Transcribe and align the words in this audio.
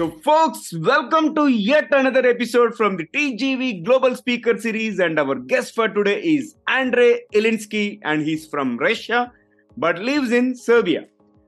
So, 0.00 0.10
folks, 0.24 0.72
welcome 0.72 1.34
to 1.34 1.48
yet 1.48 1.88
another 1.92 2.26
episode 2.26 2.74
from 2.74 2.96
the 2.96 3.06
TGV 3.08 3.84
Global 3.84 4.16
Speaker 4.16 4.56
Series. 4.56 4.98
And 4.98 5.18
our 5.18 5.34
guest 5.34 5.74
for 5.74 5.88
today 5.88 6.22
is 6.22 6.56
Andrei 6.68 7.20
Ilinsky, 7.34 8.00
and 8.02 8.22
he's 8.22 8.46
from 8.46 8.78
Russia 8.78 9.30
but 9.76 9.98
lives 9.98 10.32
in 10.32 10.56
Serbia. 10.56 11.04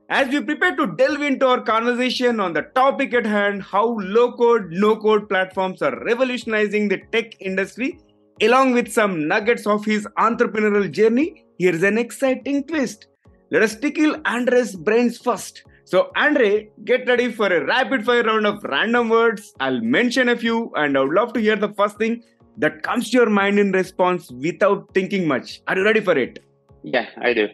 As 0.07 0.29
we 0.29 0.39
prepare 0.41 0.75
to 0.75 0.85
delve 0.85 1.23
into 1.23 1.47
our 1.47 1.61
conversation 1.61 2.39
on 2.39 2.53
the 2.53 2.61
topic 2.75 3.15
at 3.15 3.25
hand, 3.25 3.63
how 3.63 3.97
low 3.97 4.33
code, 4.33 4.67
no 4.69 4.97
code 4.97 5.27
platforms 5.27 5.81
are 5.81 6.05
revolutionizing 6.05 6.89
the 6.89 7.01
tech 7.11 7.33
industry, 7.41 7.97
along 8.39 8.73
with 8.73 8.93
some 8.93 9.27
nuggets 9.27 9.65
of 9.65 9.83
his 9.83 10.07
entrepreneurial 10.19 10.91
journey, 10.91 11.43
here's 11.57 11.81
an 11.81 11.97
exciting 11.97 12.63
twist. 12.65 13.07
Let 13.49 13.63
us 13.63 13.75
tickle 13.75 14.15
Andrei's 14.25 14.75
brains 14.75 15.17
first. 15.17 15.63
So, 15.85 16.11
Andre, 16.15 16.69
get 16.85 17.07
ready 17.07 17.31
for 17.31 17.47
a 17.47 17.65
rapid 17.65 18.05
fire 18.05 18.23
round 18.23 18.45
of 18.47 18.63
random 18.63 19.09
words. 19.09 19.53
I'll 19.59 19.81
mention 19.81 20.29
a 20.29 20.37
few, 20.37 20.71
and 20.75 20.97
I 20.97 21.01
would 21.01 21.13
love 21.13 21.33
to 21.33 21.41
hear 21.41 21.57
the 21.57 21.73
first 21.73 21.97
thing 21.97 22.23
that 22.57 22.83
comes 22.83 23.09
to 23.09 23.17
your 23.17 23.29
mind 23.29 23.59
in 23.59 23.71
response 23.71 24.31
without 24.31 24.93
thinking 24.93 25.27
much. 25.27 25.61
Are 25.67 25.77
you 25.77 25.83
ready 25.83 25.99
for 25.99 26.17
it? 26.17 26.39
Yeah, 26.83 27.07
I 27.21 27.33
do. 27.33 27.49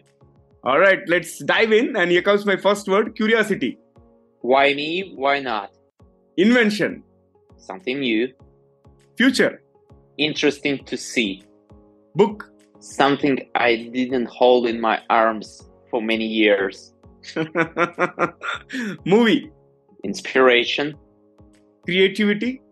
All 0.62 0.78
right, 0.78 1.00
let's 1.08 1.38
dive 1.38 1.72
in. 1.72 1.96
And 1.96 2.10
here 2.10 2.22
comes 2.22 2.46
my 2.46 2.56
first 2.56 2.86
word 2.86 3.16
curiosity. 3.16 3.78
Why 4.42 4.74
me? 4.74 5.12
Why 5.16 5.40
not? 5.40 5.72
Invention. 6.36 7.02
Something 7.56 8.00
new. 8.00 8.32
Future. 9.16 9.62
Interesting 10.18 10.84
to 10.84 10.96
see. 10.96 11.42
Book. 12.14 12.50
Something 12.78 13.48
I 13.54 13.90
didn't 13.92 14.26
hold 14.26 14.66
in 14.66 14.80
my 14.80 15.00
arms 15.10 15.68
for 15.90 16.00
many 16.00 16.26
years. 16.26 16.94
Movie. 19.04 19.50
Inspiration. 20.04 20.94
Creativity. 21.84 22.62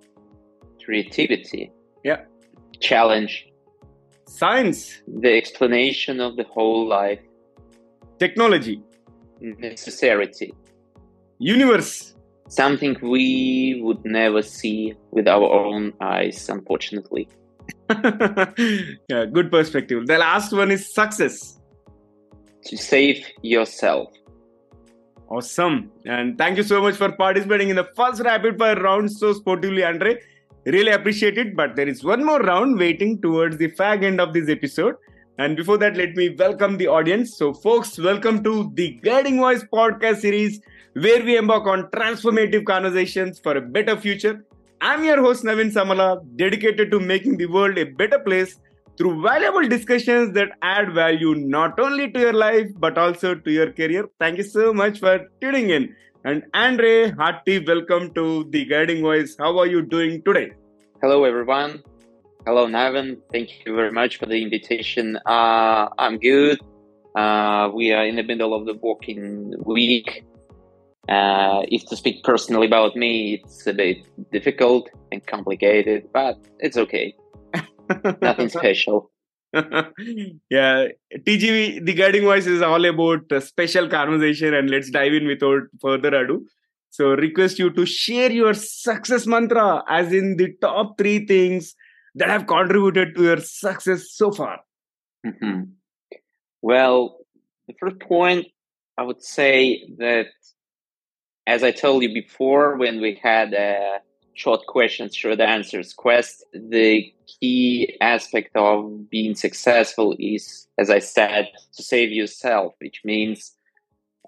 Creativity. 0.85 1.73
Yeah. 2.05 2.23
Challenge. 2.81 3.49
Science. 4.27 5.03
The 5.07 5.37
explanation 5.37 6.21
of 6.21 6.37
the 6.37 6.45
whole 6.45 6.87
life. 6.87 7.21
Technology. 8.19 8.83
Necessity. 9.41 10.55
Universe. 11.39 12.15
Something 12.49 12.97
we 13.03 13.81
would 13.83 14.05
never 14.05 14.43
see 14.43 14.95
with 15.11 15.29
our 15.29 15.53
own 15.53 15.93
eyes, 16.01 16.49
unfortunately. 16.49 17.29
yeah, 17.91 19.27
good 19.31 19.51
perspective. 19.51 20.07
The 20.07 20.19
last 20.19 20.53
one 20.53 20.71
is 20.71 20.93
success. 20.93 21.59
To 22.65 22.77
save 22.77 23.25
yourself. 23.43 24.13
Awesome. 25.29 25.91
And 26.07 26.39
thank 26.39 26.57
you 26.57 26.63
so 26.63 26.81
much 26.81 26.95
for 26.97 27.13
participating 27.13 27.69
in 27.69 27.77
the 27.77 27.89
first 27.97 28.23
rapid 28.23 28.59
fire 28.59 28.77
round 28.81 29.13
so 29.13 29.33
sportively, 29.35 29.85
Andre. 29.85 30.21
Really 30.65 30.91
appreciate 30.91 31.37
it. 31.37 31.55
But 31.55 31.77
there 31.77 31.89
is 31.89 32.03
one 32.03 32.25
more 32.25 32.41
round 32.41 32.79
waiting 32.79 33.21
towards 33.21 33.59
the 33.59 33.71
fag 33.73 34.05
end 34.05 34.21
of 34.21 34.33
this 34.33 34.49
episode. 34.49 34.97
And 35.39 35.57
before 35.57 35.77
that, 35.79 35.97
let 35.97 36.17
me 36.17 36.31
welcome 36.31 36.79
the 36.79 36.89
audience. 36.89 37.37
So, 37.37 37.53
folks, 37.53 37.99
welcome 37.99 38.43
to 38.45 38.71
the 38.75 38.93
Guiding 39.03 39.37
Voice 39.39 39.65
podcast 39.65 40.21
series 40.21 40.61
where 40.95 41.23
we 41.23 41.37
embark 41.37 41.67
on 41.67 41.85
transformative 41.91 42.65
conversations 42.65 43.39
for 43.39 43.57
a 43.57 43.61
better 43.61 43.97
future. 43.97 44.45
I'm 44.81 45.05
your 45.05 45.21
host, 45.21 45.45
Naveen 45.45 45.73
Samala, 45.73 46.25
dedicated 46.37 46.91
to 46.91 47.01
making 47.01 47.37
the 47.37 47.47
world 47.47 47.77
a 47.79 47.85
better 47.85 48.19
place 48.19 48.59
through 48.99 49.23
valuable 49.23 49.67
discussions 49.69 50.35
that 50.35 50.49
add 50.61 50.93
value 50.93 51.35
not 51.37 51.79
only 51.79 52.11
to 52.11 52.19
your 52.19 52.33
life 52.33 52.67
but 52.79 52.99
also 52.99 53.33
to 53.33 53.51
your 53.51 53.73
career. 53.73 54.09
Thank 54.19 54.39
you 54.39 54.45
so 54.45 54.73
much 54.75 54.99
for 54.99 55.21
tuning 55.41 55.71
in. 55.71 55.95
And 56.25 56.43
Andre, 56.53 57.13
hearty 57.13 57.65
welcome 57.65 58.13
to 58.15 58.45
the 58.51 58.65
Guiding 58.65 59.03
Voice. 59.03 59.37
How 59.39 59.57
are 59.59 59.67
you 59.67 59.83
doing 59.83 60.21
today? 60.25 60.51
Hello, 61.01 61.23
everyone. 61.23 61.85
Hello, 62.45 62.67
Naveen. 62.67 63.19
Thank 63.31 63.51
you 63.65 63.77
very 63.77 63.93
much 63.93 64.17
for 64.17 64.27
the 64.27 64.43
invitation. 64.43 65.17
Uh, 65.25 65.89
I'm 65.97 66.19
good. 66.19 66.59
Uh, 67.15 67.71
we 67.73 67.93
are 67.93 68.05
in 68.05 68.17
the 68.17 68.25
middle 68.25 68.53
of 68.53 68.67
the 68.67 68.75
working 68.75 69.55
week. 69.65 70.25
Uh, 71.09 71.63
if 71.69 71.87
to 71.87 71.97
speak 71.97 72.25
personally 72.25 72.67
about 72.67 72.97
me, 72.97 73.35
it's 73.35 73.65
a 73.69 73.73
bit 73.73 73.99
difficult 74.33 74.91
and 75.13 75.25
complicated, 75.25 76.09
but 76.13 76.37
it's 76.59 76.77
okay. 76.77 77.15
Nothing 78.23 78.49
special. 78.59 79.11
yeah, 79.53 80.89
TGV, 81.15 81.85
the 81.85 81.95
guiding 81.95 82.25
voice 82.25 82.47
is 82.47 82.61
all 82.61 82.85
about 82.85 83.31
a 83.33 83.41
special 83.41 83.89
conversation, 83.89 84.55
and 84.55 84.69
let's 84.69 84.91
dive 84.91 85.15
in 85.15 85.27
without 85.27 85.63
further 85.81 86.15
ado. 86.15 86.47
So, 86.91 87.11
request 87.11 87.59
you 87.59 87.71
to 87.71 87.87
share 87.87 88.31
your 88.31 88.55
success 88.55 89.27
mantra, 89.27 89.85
as 89.89 90.13
in 90.13 90.37
the 90.37 90.55
top 90.61 90.99
three 90.99 91.27
things 91.27 91.75
that 92.15 92.29
have 92.29 92.47
contributed 92.47 93.15
to 93.15 93.23
your 93.23 93.39
success 93.39 94.11
so 94.13 94.33
far. 94.33 94.61
Mm-hmm. 95.27 95.63
Well, 96.61 97.19
the 97.69 97.75
first 97.81 98.01
point 98.01 98.47
I 98.99 99.03
would 99.03 99.23
say 99.23 99.89
that, 99.99 100.27
as 101.47 101.63
I 101.63 101.71
told 101.71 102.03
you 102.03 102.13
before, 102.13 102.77
when 102.77 103.01
we 103.01 103.19
had 103.23 103.55
a 103.55 104.01
short 104.39 104.65
questions, 104.67 105.17
short 105.17 105.41
answers 105.41 105.93
quest, 105.93 106.45
the 106.53 107.13
key 107.27 107.97
aspect 108.01 108.55
of 108.55 109.11
being 109.11 109.35
successful 109.35 110.15
is, 110.19 110.69
as 110.79 110.91
I 110.91 111.01
said, 111.01 111.49
to 111.77 111.83
save 111.83 112.13
yourself, 112.13 112.75
which 112.79 113.01
means 113.05 113.57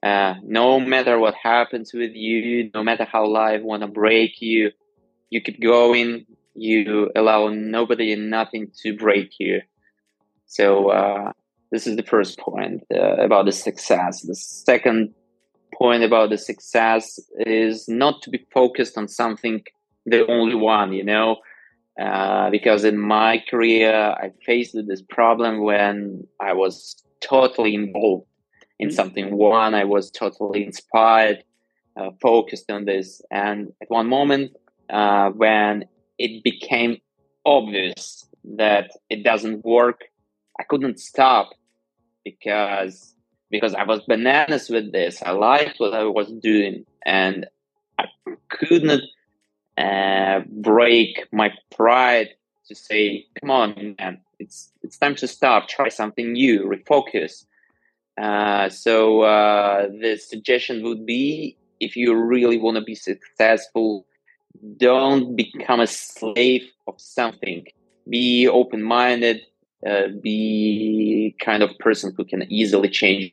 uh, 0.03 0.35
no 0.43 0.81
matter 0.81 1.19
what 1.19 1.35
happens 1.35 1.93
with 1.95 2.13
you, 2.15 2.71
no 2.75 2.83
matter 2.83 3.05
how 3.05 3.25
life 3.27 3.63
want 3.63 3.83
to 3.83 3.87
break 3.87 4.41
you, 4.43 4.73
you 5.31 5.41
keep 5.41 5.61
going. 5.61 6.27
You 6.55 7.11
allow 7.15 7.49
nobody 7.49 8.13
and 8.13 8.31
nothing 8.31 8.73
to 8.83 8.97
break 8.97 9.35
you. 9.39 9.63
So 10.47 10.89
uh, 10.89 11.33
this 11.71 11.87
is 11.87 11.95
the 11.95 12.03
first 12.03 12.39
point 12.39 12.83
uh, 12.93 13.17
about 13.27 13.45
the 13.45 13.53
success. 13.53 14.23
The 14.23 14.35
second 14.35 15.15
point 15.73 16.03
about 16.03 16.31
the 16.31 16.39
success 16.39 17.21
is 17.39 17.89
not 17.89 18.23
to 18.23 18.31
be 18.31 18.45
focused 18.53 18.99
on 18.99 19.07
something 19.07 19.63
the 20.07 20.27
only 20.27 20.55
one, 20.55 20.93
you 20.93 21.05
know, 21.05 21.37
uh, 22.01 22.51
because 22.51 22.85
in 22.85 22.99
my 22.99 23.43
career, 23.51 23.93
I 23.93 24.33
faced 24.47 24.77
this 24.87 25.03
problem 25.03 25.63
when 25.63 26.27
I 26.41 26.53
was 26.55 27.03
totally 27.21 27.75
involved 27.75 28.27
in 28.79 28.91
something. 28.91 29.37
One, 29.37 29.75
I 29.75 29.85
was 29.85 30.11
totally 30.11 30.65
inspired, 30.65 31.45
uh, 31.97 32.11
focused 32.23 32.71
on 32.71 32.87
this. 32.87 33.21
And 33.31 33.73
at 33.83 33.91
one 33.91 34.09
moment, 34.09 34.53
uh, 34.89 35.31
when 35.31 35.85
it 36.19 36.43
became 36.43 36.99
obvious 37.45 38.27
that 38.57 38.91
it 39.11 39.23
doesn't 39.23 39.65
work, 39.65 40.01
I 40.59 40.65
couldn't 40.65 40.99
stop 41.01 41.51
because 42.25 43.15
because 43.51 43.75
I 43.75 43.83
was 43.83 44.01
bananas 44.07 44.71
with 44.71 44.93
this. 44.93 45.23
I 45.23 45.33
liked 45.33 45.81
what 45.81 45.93
I 45.93 46.05
was 46.05 46.31
doing, 46.41 46.85
and 47.05 47.47
I 47.99 48.05
couldn't 48.49 49.03
uh, 49.81 50.41
break 50.49 51.13
my 51.33 51.49
pride 51.77 52.29
to 52.69 52.75
say, 52.75 53.27
"Come 53.41 53.51
on, 53.51 53.97
man! 53.99 54.21
It's 54.39 54.59
it's 54.85 54.99
time 54.99 55.17
to 55.17 55.27
stop. 55.27 55.69
Try 55.69 55.89
something 55.89 56.33
new. 56.33 56.57
Refocus." 56.75 57.33
Uh, 58.21 58.69
so 58.69 59.23
uh, 59.23 59.89
the 60.03 60.13
suggestion 60.17 60.83
would 60.83 61.07
be, 61.07 61.57
if 61.81 61.97
you 61.97 62.15
really 62.15 62.59
want 62.59 62.77
to 62.77 62.83
be 62.83 62.95
successful, 62.95 64.07
don't 64.77 65.37
become 65.37 65.81
a 65.81 65.87
slave 65.87 66.65
of 66.87 66.95
something. 67.01 67.65
Be 68.09 68.47
open-minded. 68.49 69.41
Uh, 69.87 70.09
be 70.21 71.35
kind 71.41 71.63
of 71.63 71.71
person 71.79 72.13
who 72.15 72.25
can 72.25 72.43
easily 72.53 72.91
change 72.91 73.33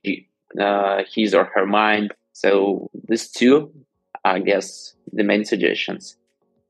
uh, 0.58 1.04
his 1.14 1.34
or 1.34 1.46
her 1.54 1.66
mind. 1.66 2.14
So 2.32 2.90
these 3.10 3.30
two, 3.30 3.70
I 4.24 4.40
guess, 4.40 4.94
the 5.12 5.24
main 5.24 5.44
suggestions. 5.44 6.16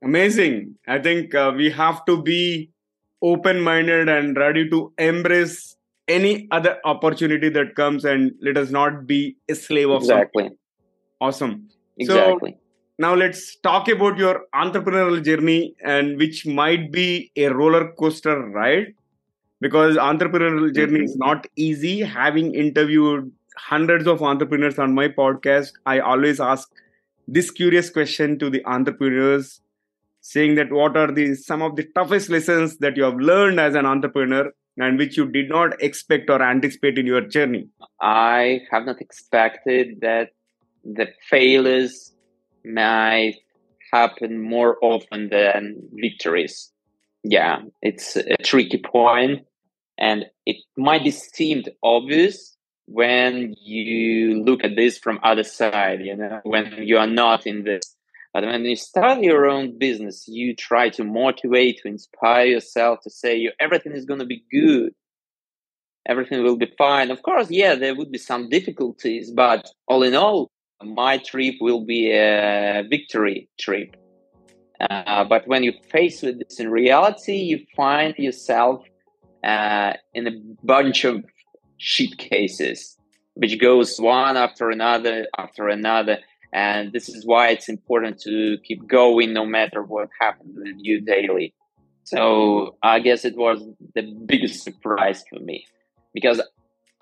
Amazing. 0.03 0.75
I 0.87 0.99
think 0.99 1.33
uh, 1.33 1.53
we 1.55 1.69
have 1.71 2.05
to 2.05 2.21
be 2.21 2.71
open 3.21 3.61
minded 3.61 4.09
and 4.09 4.37
ready 4.37 4.69
to 4.69 4.93
embrace 4.97 5.75
any 6.07 6.47
other 6.51 6.77
opportunity 6.85 7.49
that 7.49 7.75
comes 7.75 8.05
and 8.05 8.31
let 8.41 8.57
us 8.57 8.69
not 8.69 9.07
be 9.07 9.35
a 9.49 9.55
slave 9.55 9.89
of 9.89 10.03
exactly. 10.03 10.43
Something. 10.43 10.57
Awesome. 11.19 11.69
Exactly. 11.97 12.51
So, 12.51 12.57
now 12.99 13.13
let's 13.13 13.55
talk 13.57 13.87
about 13.89 14.17
your 14.17 14.45
entrepreneurial 14.55 15.23
journey 15.23 15.75
and 15.83 16.17
which 16.17 16.45
might 16.45 16.91
be 16.91 17.31
a 17.35 17.47
roller 17.47 17.91
coaster 17.93 18.39
ride 18.49 18.93
because 19.61 19.97
entrepreneurial 19.97 20.73
journey 20.73 20.99
mm-hmm. 20.99 21.03
is 21.03 21.15
not 21.17 21.45
easy 21.55 21.99
having 21.99 22.53
interviewed 22.55 23.31
hundreds 23.55 24.07
of 24.07 24.21
entrepreneurs 24.21 24.77
on 24.77 24.93
my 24.93 25.07
podcast 25.07 25.71
i 25.85 25.99
always 25.99 26.39
ask 26.39 26.71
this 27.27 27.49
curious 27.49 27.89
question 27.89 28.37
to 28.37 28.49
the 28.51 28.63
entrepreneurs 28.65 29.61
saying 30.31 30.55
that 30.59 30.71
what 30.79 30.97
are 31.01 31.11
the 31.19 31.27
some 31.35 31.61
of 31.67 31.75
the 31.79 31.85
toughest 31.97 32.29
lessons 32.35 32.77
that 32.85 32.97
you 32.97 33.03
have 33.09 33.19
learned 33.31 33.59
as 33.67 33.75
an 33.81 33.85
entrepreneur 33.93 34.45
and 34.77 34.99
which 35.01 35.17
you 35.17 35.25
did 35.37 35.49
not 35.49 35.81
expect 35.89 36.29
or 36.29 36.41
anticipate 36.41 36.97
in 37.03 37.05
your 37.13 37.21
journey 37.35 37.63
i 38.01 38.59
have 38.71 38.85
not 38.85 39.01
expected 39.07 39.95
that 40.01 40.29
the 40.83 41.07
failures 41.29 42.13
might 42.63 43.35
happen 43.91 44.41
more 44.41 44.77
often 44.81 45.29
than 45.29 45.77
victories. 45.93 46.71
Yeah, 47.23 47.59
it's 47.81 48.15
a 48.15 48.37
tricky 48.43 48.81
point, 48.83 49.41
and 49.97 50.25
it 50.45 50.57
might 50.77 51.03
be 51.03 51.11
seemed 51.11 51.69
obvious 51.83 52.55
when 52.85 53.53
you 53.61 54.43
look 54.43 54.63
at 54.63 54.75
this 54.75 54.97
from 54.97 55.19
other 55.23 55.43
side. 55.43 55.99
You 56.01 56.15
know, 56.15 56.39
when 56.43 56.73
you 56.83 56.97
are 56.97 57.07
not 57.07 57.45
in 57.45 57.63
this. 57.63 57.95
But 58.37 58.45
when 58.45 58.65
you 58.65 58.75
start 58.75 59.23
your 59.23 59.47
own 59.47 59.79
business, 59.79 60.27
you 60.27 60.55
try 60.55 60.89
to 60.89 61.03
motivate, 61.03 61.79
to 61.79 61.87
inspire 61.87 62.45
yourself, 62.45 62.99
to 63.01 63.09
say 63.09 63.49
everything 63.59 63.93
is 63.93 64.05
going 64.05 64.19
to 64.19 64.27
be 64.27 64.43
good 64.51 64.93
everything 66.07 66.43
will 66.43 66.57
be 66.57 66.71
fine. 66.77 67.11
Of 67.11 67.21
course, 67.21 67.51
yeah, 67.51 67.75
there 67.75 67.95
would 67.95 68.11
be 68.11 68.17
some 68.17 68.49
difficulties, 68.49 69.31
but 69.31 69.69
all 69.87 70.03
in 70.03 70.15
all, 70.15 70.49
my 70.81 71.17
trip 71.17 71.55
will 71.59 71.85
be 71.85 72.11
a 72.11 72.83
victory 72.89 73.49
trip. 73.59 73.95
Uh, 74.79 75.23
but 75.25 75.47
when 75.47 75.63
you 75.63 75.73
face 75.91 76.21
with 76.21 76.39
this 76.39 76.59
in 76.59 76.69
reality, 76.69 77.35
you 77.35 77.65
find 77.75 78.15
yourself 78.17 78.83
uh, 79.43 79.93
in 80.13 80.27
a 80.27 80.31
bunch 80.63 81.03
of 81.03 81.25
shit 81.77 82.17
cases, 82.17 82.95
which 83.33 83.59
goes 83.59 83.97
one 83.97 84.37
after 84.37 84.69
another 84.69 85.27
after 85.37 85.67
another. 85.67 86.19
And 86.53 86.93
this 86.93 87.09
is 87.09 87.25
why 87.25 87.49
it's 87.49 87.69
important 87.69 88.19
to 88.21 88.57
keep 88.63 88.87
going 88.87 89.33
no 89.33 89.45
matter 89.45 89.83
what 89.83 90.09
happens 90.19 90.55
with 90.57 90.75
you 90.79 91.01
daily. 91.01 91.53
So 92.03 92.77
I 92.81 92.99
guess 92.99 93.25
it 93.25 93.35
was 93.35 93.61
the 93.93 94.03
biggest 94.25 94.63
surprise 94.63 95.23
for 95.29 95.39
me 95.39 95.65
because 96.13 96.41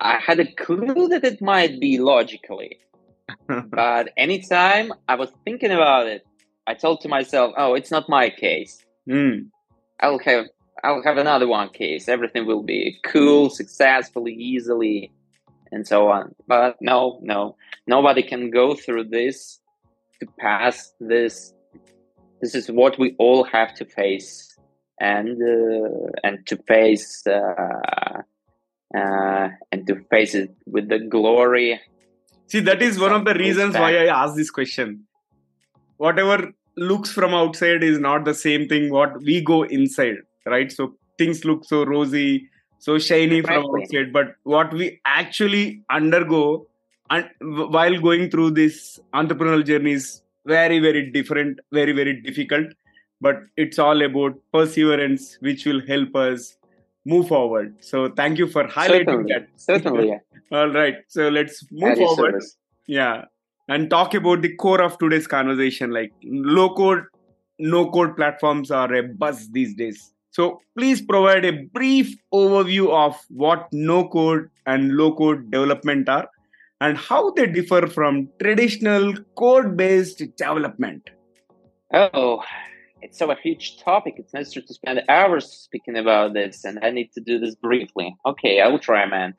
I 0.00 0.18
had 0.18 0.40
a 0.40 0.52
clue 0.52 1.08
that 1.08 1.24
it 1.24 1.40
might 1.40 1.80
be 1.80 1.98
logically. 1.98 2.78
but 3.46 4.10
anytime 4.16 4.92
I 5.08 5.14
was 5.14 5.30
thinking 5.44 5.70
about 5.70 6.06
it, 6.06 6.26
I 6.66 6.74
told 6.74 7.00
to 7.02 7.08
myself, 7.08 7.54
"Oh, 7.56 7.74
it's 7.74 7.90
not 7.90 8.08
my 8.08 8.30
case. 8.30 8.84
Mm. 9.08 9.46
I'll 10.00 10.18
have 10.18 10.46
I'll 10.82 11.02
have 11.02 11.18
another 11.18 11.46
one 11.46 11.70
case. 11.70 12.08
Everything 12.08 12.46
will 12.46 12.62
be 12.62 12.98
cool, 13.04 13.50
successfully, 13.50 14.32
easily, 14.32 15.12
and 15.72 15.86
so 15.86 16.08
on." 16.08 16.34
But 16.46 16.76
no, 16.80 17.18
no, 17.22 17.56
nobody 17.86 18.22
can 18.22 18.50
go 18.50 18.74
through 18.74 19.04
this 19.04 19.60
to 20.20 20.26
pass 20.38 20.92
this. 21.00 21.52
This 22.40 22.54
is 22.54 22.70
what 22.70 22.98
we 22.98 23.14
all 23.18 23.44
have 23.44 23.74
to 23.74 23.84
face, 23.84 24.56
and 25.00 25.40
uh, 25.42 26.10
and 26.24 26.46
to 26.46 26.56
face. 26.68 27.26
Uh, 27.26 28.22
uh, 28.96 29.48
and 29.72 29.86
to 29.86 29.96
face 30.10 30.34
it 30.34 30.54
with 30.66 30.88
the 30.88 30.98
glory. 30.98 31.80
See, 32.46 32.60
that 32.60 32.80
is 32.82 32.98
one 32.98 33.12
of 33.12 33.24
the 33.24 33.34
reasons 33.34 33.74
why 33.74 33.96
I 33.96 34.06
asked 34.06 34.36
this 34.36 34.50
question. 34.50 35.06
Whatever 35.96 36.52
looks 36.76 37.10
from 37.10 37.34
outside 37.34 37.82
is 37.82 37.98
not 37.98 38.24
the 38.24 38.34
same 38.34 38.68
thing 38.68 38.92
what 38.92 39.20
we 39.22 39.40
go 39.40 39.64
inside, 39.64 40.16
right? 40.46 40.70
So 40.70 40.94
things 41.18 41.44
look 41.44 41.64
so 41.64 41.84
rosy, 41.84 42.48
so 42.86 42.98
shiny 42.98 43.42
from 43.42 43.64
outside, 43.66 44.12
but 44.12 44.36
what 44.44 44.72
we 44.72 45.00
actually 45.04 45.82
undergo 45.90 46.66
and 47.10 47.28
while 47.76 48.00
going 48.00 48.30
through 48.30 48.50
this 48.58 49.00
entrepreneurial 49.14 49.64
journey 49.64 49.92
is 49.92 50.22
very, 50.44 50.78
very 50.78 51.10
different, 51.10 51.58
very, 51.72 51.92
very 51.92 52.20
difficult. 52.20 52.66
But 53.20 53.42
it's 53.56 53.78
all 53.78 54.02
about 54.02 54.34
perseverance, 54.52 55.36
which 55.40 55.64
will 55.66 55.80
help 55.86 56.14
us 56.14 56.56
move 57.04 57.28
forward. 57.28 57.74
So 57.80 58.08
thank 58.10 58.38
you 58.38 58.46
for 58.46 58.64
highlighting 58.64 59.06
Certainly. 59.06 59.32
that. 59.32 59.48
Certainly. 59.56 60.08
Yeah. 60.08 60.18
All 60.58 60.70
right. 60.70 60.96
So 61.08 61.28
let's 61.28 61.64
move 61.70 61.96
forward. 61.96 62.42
Yeah. 62.86 63.24
And 63.68 63.88
talk 63.88 64.14
about 64.14 64.42
the 64.42 64.54
core 64.56 64.82
of 64.82 64.98
today's 64.98 65.26
conversation. 65.26 65.90
Like 65.92 66.12
low 66.22 66.74
code, 66.74 67.04
no 67.58 67.90
code 67.90 68.16
platforms 68.16 68.70
are 68.70 68.92
a 68.94 69.02
buzz 69.02 69.48
these 69.50 69.74
days. 69.74 70.12
So 70.36 70.60
please 70.76 71.00
provide 71.00 71.46
a 71.46 71.62
brief 71.72 72.14
overview 72.30 72.90
of 72.90 73.18
what 73.30 73.68
no 73.72 74.06
code 74.06 74.50
and 74.66 74.92
low 74.94 75.14
code 75.16 75.50
development 75.50 76.10
are 76.10 76.28
and 76.78 76.98
how 76.98 77.30
they 77.30 77.46
differ 77.46 77.86
from 77.86 78.28
traditional 78.38 79.14
code 79.34 79.78
based 79.78 80.22
development. 80.36 81.08
Oh, 81.94 82.42
it's 83.00 83.18
so 83.18 83.30
a 83.30 83.36
huge 83.42 83.78
topic. 83.82 84.16
It's 84.18 84.34
necessary 84.34 84.66
to 84.66 84.74
spend 84.74 85.00
hours 85.08 85.50
speaking 85.50 85.96
about 85.96 86.34
this, 86.34 86.64
and 86.64 86.80
I 86.82 86.90
need 86.90 87.12
to 87.14 87.22
do 87.22 87.38
this 87.38 87.54
briefly. 87.54 88.14
Okay, 88.26 88.60
I 88.60 88.68
will 88.68 88.78
try, 88.90 89.06
man. 89.06 89.32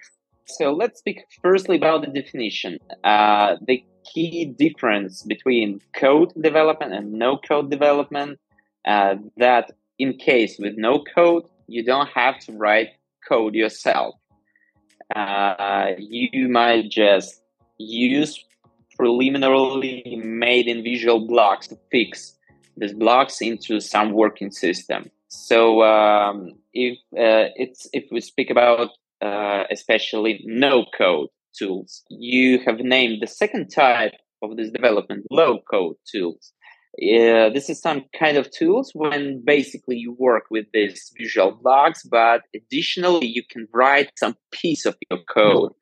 So 0.48 0.74
let's 0.74 0.98
speak 0.98 1.20
firstly 1.44 1.76
about 1.76 2.02
the 2.02 2.22
definition. 2.22 2.80
Uh, 3.04 3.58
the 3.68 3.84
key 4.12 4.46
difference 4.58 5.22
between 5.22 5.80
code 5.96 6.34
development 6.42 6.94
and 6.94 7.14
no 7.14 7.38
code 7.38 7.70
development 7.70 8.40
uh, 8.88 9.16
that 9.38 9.74
in 10.00 10.18
case 10.18 10.58
with 10.60 10.74
no 10.78 11.04
code, 11.16 11.44
you 11.68 11.84
don't 11.84 12.10
have 12.10 12.40
to 12.40 12.54
write 12.54 12.90
code 13.28 13.56
yourself. 13.56 14.16
Uh, 15.16 15.92
you 15.98 16.48
might 16.50 16.90
just 16.90 17.42
use 17.78 18.44
preliminarily 18.96 20.22
made 20.24 20.68
in 20.68 20.84
visual 20.84 21.28
blocks 21.28 21.68
to 21.68 21.78
fix 21.92 22.36
these 22.78 22.94
blocks 22.94 23.42
into 23.42 23.80
some 23.80 24.14
working 24.14 24.52
system. 24.52 25.10
So 25.28 25.84
um, 25.84 26.54
if 26.74 26.98
uh, 27.14 27.52
it's 27.56 27.88
if 27.94 28.06
we 28.12 28.22
speak 28.22 28.50
about 28.50 28.90
uh, 29.22 29.64
especially 29.72 30.42
no 30.46 30.86
code 30.98 31.30
tools, 31.58 32.04
you 32.10 32.60
have 32.66 32.80
named 32.80 33.22
the 33.22 33.28
second 33.28 33.70
type 33.70 34.14
of 34.42 34.56
this 34.58 34.70
development 34.70 35.26
low 35.32 35.60
code 35.70 35.96
tools. 36.10 36.54
This 36.98 37.70
is 37.70 37.80
some 37.80 38.06
kind 38.18 38.38
of 38.38 38.50
tools 38.52 38.92
when 38.94 39.44
basically 39.46 39.98
you 39.98 40.14
work 40.14 40.46
with 40.50 40.66
these 40.74 41.12
visual 41.18 41.52
blocks, 41.52 42.04
but 42.04 42.42
additionally 42.56 43.28
you 43.28 43.44
can 43.50 43.68
write 43.74 44.12
some 44.18 44.36
piece 44.52 44.86
of 44.86 44.96
your 45.10 45.20
code. 45.32 45.74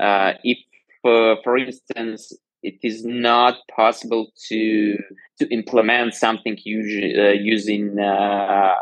Uh, 0.00 0.32
if, 0.44 0.58
uh, 1.04 1.36
for 1.42 1.56
instance, 1.56 2.32
it 2.62 2.78
is 2.82 3.04
not 3.04 3.56
possible 3.74 4.32
to 4.48 4.96
to 5.38 5.48
implement 5.50 6.14
something 6.14 6.54
uh, 6.54 7.30
using 7.30 7.98
uh, 8.00 8.74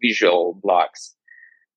visual 0.00 0.58
blocks, 0.62 1.14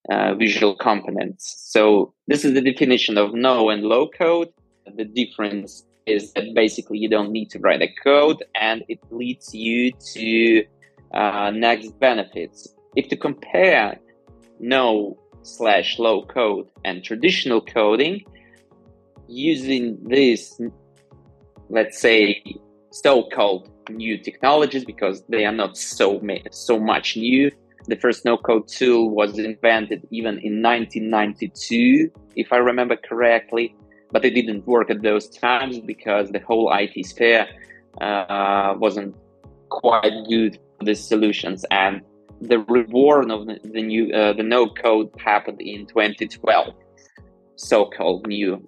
uh, 0.09 0.33
visual 0.35 0.75
components. 0.75 1.43
So 1.67 2.13
this 2.27 2.45
is 2.45 2.53
the 2.53 2.61
definition 2.61 3.17
of 3.17 3.33
no 3.33 3.69
and 3.69 3.83
low 3.83 4.07
code. 4.07 4.49
The 4.95 5.05
difference 5.05 5.85
is 6.05 6.33
that 6.33 6.53
basically 6.53 6.97
you 6.97 7.09
don't 7.09 7.31
need 7.31 7.49
to 7.51 7.59
write 7.59 7.81
a 7.81 7.93
code, 8.03 8.43
and 8.55 8.83
it 8.87 8.99
leads 9.11 9.53
you 9.53 9.91
to 10.13 10.65
uh, 11.13 11.51
next 11.51 11.99
benefits. 11.99 12.67
If 12.95 13.07
to 13.09 13.17
compare 13.17 13.97
no 14.59 15.17
slash 15.43 15.97
low 15.99 16.25
code 16.25 16.67
and 16.85 17.03
traditional 17.03 17.61
coding, 17.61 18.25
using 19.27 19.97
this 20.03 20.59
let's 21.71 21.99
say, 21.99 22.43
so-called 22.91 23.69
new 23.89 24.17
technologies 24.17 24.85
because 24.85 25.23
they 25.29 25.45
are 25.45 25.53
not 25.53 25.77
so 25.77 26.21
so 26.51 26.79
much 26.79 27.15
new. 27.15 27.49
The 27.87 27.95
first 27.95 28.25
no-code 28.25 28.67
tool 28.67 29.09
was 29.09 29.39
invented 29.39 30.05
even 30.11 30.37
in 30.39 30.61
1992, 30.61 32.11
if 32.35 32.53
I 32.53 32.57
remember 32.57 32.95
correctly, 32.95 33.75
but 34.11 34.25
it 34.25 34.31
didn't 34.31 34.65
work 34.67 34.89
at 34.89 35.01
those 35.01 35.29
times 35.29 35.79
because 35.79 36.29
the 36.31 36.39
whole 36.39 36.71
IT 36.73 37.05
sphere 37.05 37.47
uh, 37.99 38.73
wasn't 38.77 39.15
quite 39.69 40.13
good 40.29 40.59
for 40.77 40.85
these 40.85 41.03
solutions, 41.03 41.65
and 41.71 42.01
the 42.41 42.59
reborn 42.59 43.31
of 43.31 43.47
the, 43.47 43.81
new 43.81 44.13
uh, 44.13 44.33
the 44.33 44.43
no-code 44.43 45.09
happened 45.23 45.61
in 45.61 45.85
2012, 45.85 46.73
so-called 47.55 48.27
new 48.27 48.65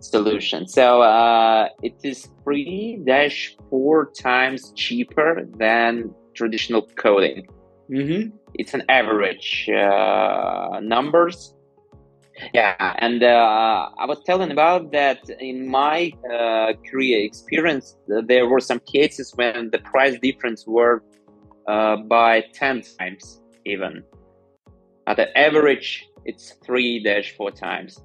solution. 0.00 0.66
So 0.66 1.02
uh, 1.02 1.68
it 1.82 1.94
is 2.02 2.28
three 2.42 3.00
dash 3.04 3.56
four 3.70 4.10
times 4.10 4.72
cheaper 4.74 5.46
than 5.56 6.14
traditional 6.34 6.82
coding. 6.96 7.46
Mm-hmm. 7.90 8.36
It's 8.54 8.74
an 8.74 8.82
average 8.88 9.68
uh, 9.68 10.80
numbers. 10.82 11.54
Yeah, 12.54 12.94
and 12.98 13.22
uh, 13.22 13.88
I 13.98 14.06
was 14.06 14.18
telling 14.24 14.50
about 14.50 14.92
that 14.92 15.20
in 15.38 15.68
my 15.68 16.12
uh, 16.32 16.72
career 16.90 17.24
experience, 17.24 17.96
there 18.06 18.48
were 18.48 18.60
some 18.60 18.80
cases 18.80 19.32
when 19.36 19.70
the 19.70 19.78
price 19.78 20.18
difference 20.22 20.66
were 20.66 21.02
uh, 21.68 21.96
by 21.96 22.44
ten 22.54 22.82
times 22.98 23.40
even. 23.66 24.02
At 25.06 25.16
the 25.16 25.36
average, 25.36 26.06
it's 26.24 26.54
three 26.64 27.02
dash 27.02 27.34
four 27.36 27.50
times 27.50 28.00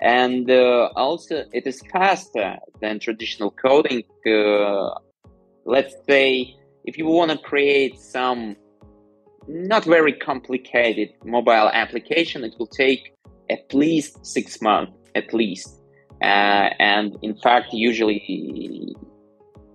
and 0.00 0.50
uh, 0.50 0.90
also 0.96 1.44
it 1.52 1.66
is 1.66 1.82
faster 1.92 2.56
than 2.80 2.98
traditional 2.98 3.50
coding 3.50 4.02
uh, 4.26 4.90
let's 5.64 5.94
say 6.08 6.54
if 6.84 6.96
you 6.98 7.06
want 7.06 7.30
to 7.30 7.38
create 7.38 7.98
some 7.98 8.56
not 9.48 9.84
very 9.84 10.12
complicated 10.12 11.08
mobile 11.24 11.68
application 11.72 12.44
it 12.44 12.54
will 12.58 12.66
take 12.66 13.15
at 13.50 13.72
least 13.74 14.24
six 14.24 14.60
months 14.60 14.92
at 15.14 15.32
least 15.32 15.80
uh, 16.22 16.68
and 16.78 17.16
in 17.22 17.34
fact 17.36 17.72
usually 17.72 18.94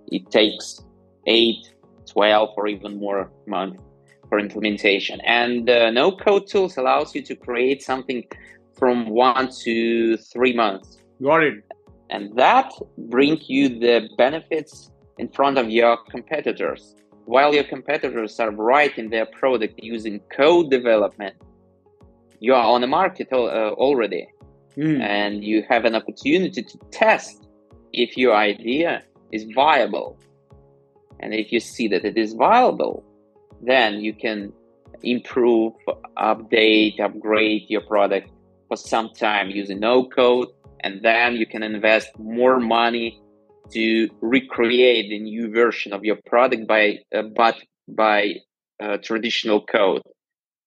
it 0.08 0.30
takes 0.30 0.80
eight 1.26 1.72
12 2.12 2.50
or 2.56 2.66
even 2.66 2.98
more 2.98 3.30
months 3.46 3.82
for 4.28 4.38
implementation. 4.38 5.20
And 5.26 5.68
uh, 5.68 5.90
no 5.90 6.12
code 6.12 6.46
tools 6.46 6.76
allows 6.76 7.14
you 7.14 7.22
to 7.22 7.34
create 7.36 7.82
something 7.82 8.24
from 8.78 9.10
one 9.10 9.50
to 9.64 10.16
three 10.16 10.54
months. 10.54 10.98
Got 11.22 11.42
it. 11.42 11.64
And 12.10 12.36
that 12.36 12.72
bring 12.96 13.38
you 13.46 13.68
the 13.68 14.08
benefits 14.16 14.90
in 15.18 15.28
front 15.28 15.58
of 15.58 15.70
your 15.70 15.98
competitors. 16.10 16.94
While 17.24 17.54
your 17.54 17.64
competitors 17.64 18.40
are 18.40 18.50
writing 18.50 19.10
their 19.10 19.26
product 19.26 19.78
using 19.82 20.20
code 20.34 20.70
development, 20.70 21.34
you 22.42 22.52
are 22.54 22.64
on 22.74 22.80
the 22.80 22.88
market 22.88 23.28
uh, 23.32 23.36
already 23.86 24.26
mm. 24.76 25.00
and 25.00 25.44
you 25.44 25.64
have 25.68 25.84
an 25.84 25.94
opportunity 25.94 26.60
to 26.60 26.76
test 26.90 27.46
if 27.92 28.16
your 28.16 28.34
idea 28.34 29.04
is 29.30 29.44
viable. 29.54 30.18
And 31.20 31.32
if 31.32 31.52
you 31.52 31.60
see 31.60 31.86
that 31.88 32.04
it 32.04 32.18
is 32.18 32.32
viable, 32.32 33.04
then 33.62 34.00
you 34.00 34.12
can 34.12 34.52
improve, 35.04 35.72
update, 36.18 36.98
upgrade 36.98 37.66
your 37.68 37.82
product 37.82 38.28
for 38.66 38.76
some 38.76 39.10
time 39.10 39.48
using 39.50 39.78
no 39.78 40.08
code. 40.08 40.48
And 40.80 41.00
then 41.00 41.36
you 41.36 41.46
can 41.46 41.62
invest 41.62 42.08
more 42.18 42.58
money 42.58 43.22
to 43.70 44.08
recreate 44.20 45.10
the 45.10 45.20
new 45.20 45.48
version 45.52 45.92
of 45.92 46.04
your 46.04 46.18
product 46.26 46.66
by, 46.66 46.98
uh, 47.14 47.22
but 47.22 47.54
by 47.86 48.34
uh, 48.82 48.96
traditional 48.96 49.64
code. 49.64 50.02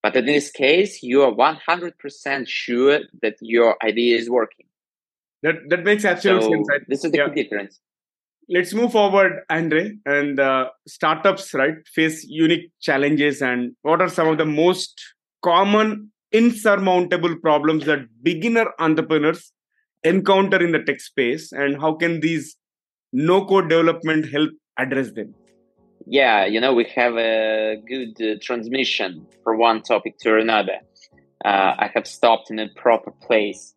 But 0.05 0.15
in 0.15 0.25
this 0.25 0.51
case, 0.51 1.01
you 1.01 1.23
are 1.23 1.31
100% 1.31 2.47
sure 2.47 2.99
that 3.23 3.37
your 3.41 3.75
idea 3.83 4.17
is 4.17 4.29
working. 4.29 4.67
That, 5.41 5.55
that 5.69 5.83
makes 5.83 6.05
absolute 6.05 6.43
so 6.43 6.49
sense. 6.49 6.85
This 6.87 7.03
is 7.05 7.11
the 7.11 7.17
yeah. 7.17 7.33
difference 7.33 7.79
let's 8.47 8.73
move 8.73 8.91
forward 8.91 9.41
andre 9.49 9.91
and 10.05 10.39
uh, 10.39 10.65
startups 10.87 11.53
right 11.53 11.77
face 11.93 12.23
unique 12.25 12.71
challenges 12.79 13.41
and 13.41 13.75
what 13.81 14.01
are 14.01 14.09
some 14.17 14.27
of 14.27 14.37
the 14.37 14.45
most 14.45 15.01
common 15.43 16.11
insurmountable 16.31 17.35
problems 17.47 17.85
that 17.85 18.05
beginner 18.21 18.67
entrepreneurs 18.79 19.51
encounter 20.03 20.61
in 20.63 20.71
the 20.71 20.83
tech 20.83 21.01
space 21.01 21.51
and 21.51 21.81
how 21.81 21.93
can 21.95 22.19
these 22.19 22.55
no 23.11 23.43
code 23.45 23.67
development 23.69 24.31
help 24.31 24.51
address 24.77 25.11
them 25.13 25.33
yeah 26.05 26.45
you 26.45 26.59
know 26.61 26.73
we 26.73 26.85
have 26.95 27.17
a 27.17 27.81
good 27.87 28.21
uh, 28.21 28.35
transmission 28.41 29.25
from 29.43 29.57
one 29.57 29.81
topic 29.81 30.17
to 30.19 30.37
another 30.37 30.79
uh, 31.43 31.73
i 31.79 31.89
have 31.93 32.07
stopped 32.07 32.51
in 32.51 32.59
a 32.59 32.67
proper 32.75 33.11
place 33.11 33.73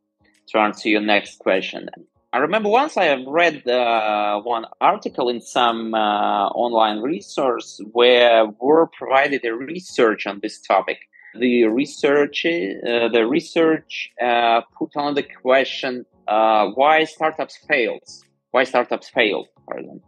to 0.49 0.59
answer 0.59 0.89
your 0.89 1.01
next 1.01 1.39
question 1.39 1.89
I 2.31 2.39
remember 2.39 2.69
once 2.69 2.99
I 2.99 3.05
have 3.05 3.27
read 3.27 3.67
uh, 3.67 4.43
one 4.43 4.67
article 4.83 5.31
in 5.31 5.41
some 5.41 5.95
uh, 5.95 6.49
online 6.49 7.01
resource 7.01 7.81
where 7.93 8.45
were 8.61 8.87
provided 8.89 9.47
a 9.47 9.55
research 9.55 10.27
on 10.27 10.41
this 10.43 10.61
topic. 10.61 10.99
The 11.35 11.65
research, 11.65 12.45
uh, 12.45 13.09
the 13.09 13.27
research 13.27 14.11
uh, 14.23 14.61
put 14.79 14.91
on 14.95 15.15
the 15.15 15.23
question 15.23 16.05
why 16.27 17.05
startups 17.05 17.57
fails, 17.67 18.23
why 18.51 18.65
startups 18.65 19.09
fail. 19.09 19.47
Pardon. 19.67 20.03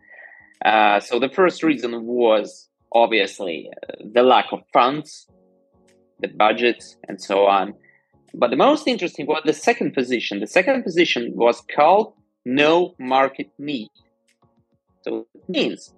Uh, 0.65 1.01
so 1.01 1.19
the 1.19 1.29
first 1.29 1.63
reason 1.63 2.05
was 2.05 2.69
obviously 2.93 3.71
the 4.13 4.23
lack 4.23 4.47
of 4.53 4.61
funds, 4.73 5.27
the 6.21 6.29
budget, 6.29 6.83
and 7.09 7.21
so 7.21 7.47
on. 7.47 7.75
But 8.35 8.51
the 8.51 8.57
most 8.57 8.87
interesting 8.87 9.27
was 9.27 9.43
the 9.45 9.53
second 9.53 9.95
position. 9.95 10.41
The 10.41 10.47
second 10.47 10.85
position 10.85 11.33
was 11.35 11.63
called 11.75 12.15
no 12.45 12.95
market 12.99 13.51
need. 13.59 13.91
So 15.03 15.27
it 15.35 15.49
means 15.49 15.93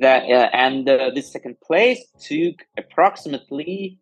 that, 0.00 0.24
uh, 0.24 0.48
and 0.52 0.88
uh, 0.88 1.10
this 1.14 1.32
second 1.32 1.56
place 1.60 2.04
took 2.20 2.56
approximately 2.76 3.98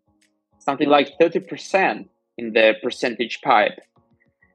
something 0.59 0.89
like 0.89 1.13
30% 1.21 2.09
in 2.39 2.53
the 2.53 2.75
percentage 2.83 3.41
pipe. 3.43 3.79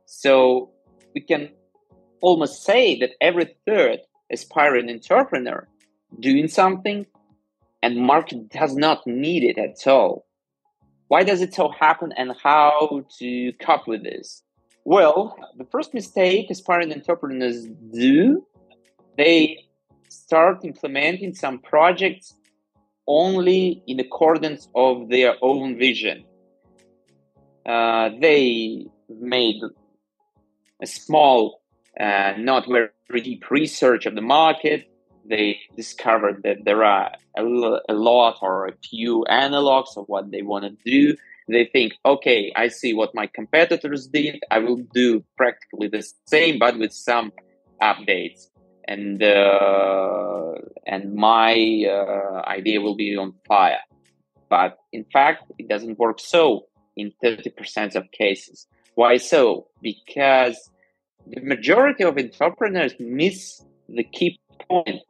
So 0.05 0.71
we 1.13 1.21
can 1.21 1.49
almost 2.21 2.63
say 2.63 2.99
that 2.99 3.11
every 3.21 3.55
third 3.65 3.99
aspiring 4.31 4.89
entrepreneur 4.89 5.67
doing 6.19 6.47
something 6.47 7.05
and 7.81 7.97
market 7.97 8.49
does 8.49 8.75
not 8.75 9.05
need 9.05 9.43
it 9.43 9.57
at 9.57 9.87
all. 9.87 10.25
Why 11.07 11.23
does 11.23 11.41
it 11.41 11.53
so 11.53 11.69
happen 11.69 12.11
and 12.17 12.33
how 12.41 13.05
to 13.19 13.53
cope 13.61 13.87
with 13.87 14.03
this? 14.03 14.41
Well, 14.85 15.37
the 15.57 15.65
first 15.65 15.93
mistake 15.93 16.49
aspiring 16.49 16.91
entrepreneurs 16.91 17.67
do, 17.93 18.45
they 19.17 19.65
start 20.09 20.63
implementing 20.63 21.33
some 21.35 21.59
projects 21.59 22.33
only 23.07 23.83
in 23.87 23.99
accordance 23.99 24.67
of 24.75 25.09
their 25.09 25.35
own 25.41 25.77
vision. 25.77 26.25
Uh, 27.65 28.09
they 28.19 28.85
made 29.09 29.61
a 30.81 30.87
small, 30.87 31.61
uh, 31.99 32.33
not 32.37 32.67
very 32.67 33.21
deep 33.21 33.49
research 33.49 34.05
of 34.05 34.15
the 34.15 34.21
market. 34.21 34.85
They 35.27 35.59
discovered 35.75 36.43
that 36.43 36.65
there 36.65 36.83
are 36.83 37.11
a, 37.37 37.43
a 37.89 37.93
lot 37.93 38.39
or 38.41 38.67
a 38.67 38.73
few 38.89 39.25
analogs 39.29 39.97
of 39.97 40.05
what 40.07 40.31
they 40.31 40.41
want 40.41 40.65
to 40.65 40.91
do. 40.91 41.15
They 41.47 41.69
think, 41.71 41.93
okay, 42.05 42.51
I 42.55 42.69
see 42.69 42.93
what 42.93 43.13
my 43.13 43.27
competitors 43.27 44.07
did. 44.07 44.43
I 44.49 44.59
will 44.59 44.81
do 44.93 45.23
practically 45.37 45.87
the 45.87 46.03
same, 46.25 46.59
but 46.59 46.77
with 46.77 46.91
some 46.91 47.31
updates. 47.81 48.47
And, 48.87 49.21
uh, 49.21 50.53
and 50.85 51.15
my 51.15 51.85
uh, 51.87 52.47
idea 52.47 52.81
will 52.81 52.95
be 52.95 53.15
on 53.15 53.33
fire. 53.47 53.79
But 54.49 54.77
in 54.91 55.05
fact, 55.11 55.51
it 55.57 55.67
doesn't 55.67 55.97
work 55.97 56.19
so 56.19 56.67
in 56.95 57.11
30% 57.23 57.95
of 57.95 58.11
cases. 58.11 58.67
Why 58.95 59.17
so? 59.17 59.67
Because 59.81 60.69
the 61.27 61.41
majority 61.41 62.03
of 62.03 62.17
entrepreneurs 62.17 62.93
miss 62.99 63.63
the 63.89 64.03
key 64.03 64.39
point. 64.69 65.01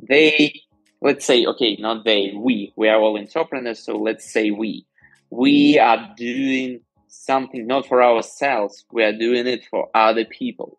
They, 0.00 0.60
let's 1.00 1.24
say, 1.24 1.46
okay, 1.46 1.76
not 1.78 2.04
they, 2.04 2.32
we, 2.34 2.72
we 2.76 2.88
are 2.88 3.00
all 3.00 3.18
entrepreneurs, 3.18 3.84
so 3.84 3.96
let's 3.96 4.30
say 4.30 4.50
we 4.50 4.86
we 5.32 5.78
are 5.78 6.12
doing 6.14 6.80
something 7.08 7.66
not 7.66 7.86
for 7.86 8.02
ourselves, 8.02 8.84
we 8.92 9.02
are 9.02 9.16
doing 9.16 9.46
it 9.46 9.64
for 9.70 9.88
other 9.94 10.26
people. 10.26 10.78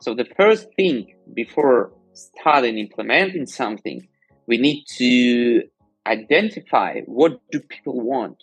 So 0.00 0.12
the 0.12 0.26
first 0.36 0.66
thing 0.74 1.14
before 1.32 1.92
starting 2.12 2.78
implementing 2.78 3.46
something, 3.46 4.08
we 4.48 4.58
need 4.58 4.84
to 4.96 5.62
identify 6.04 7.02
what 7.02 7.40
do 7.52 7.60
people 7.60 8.00
want. 8.00 8.42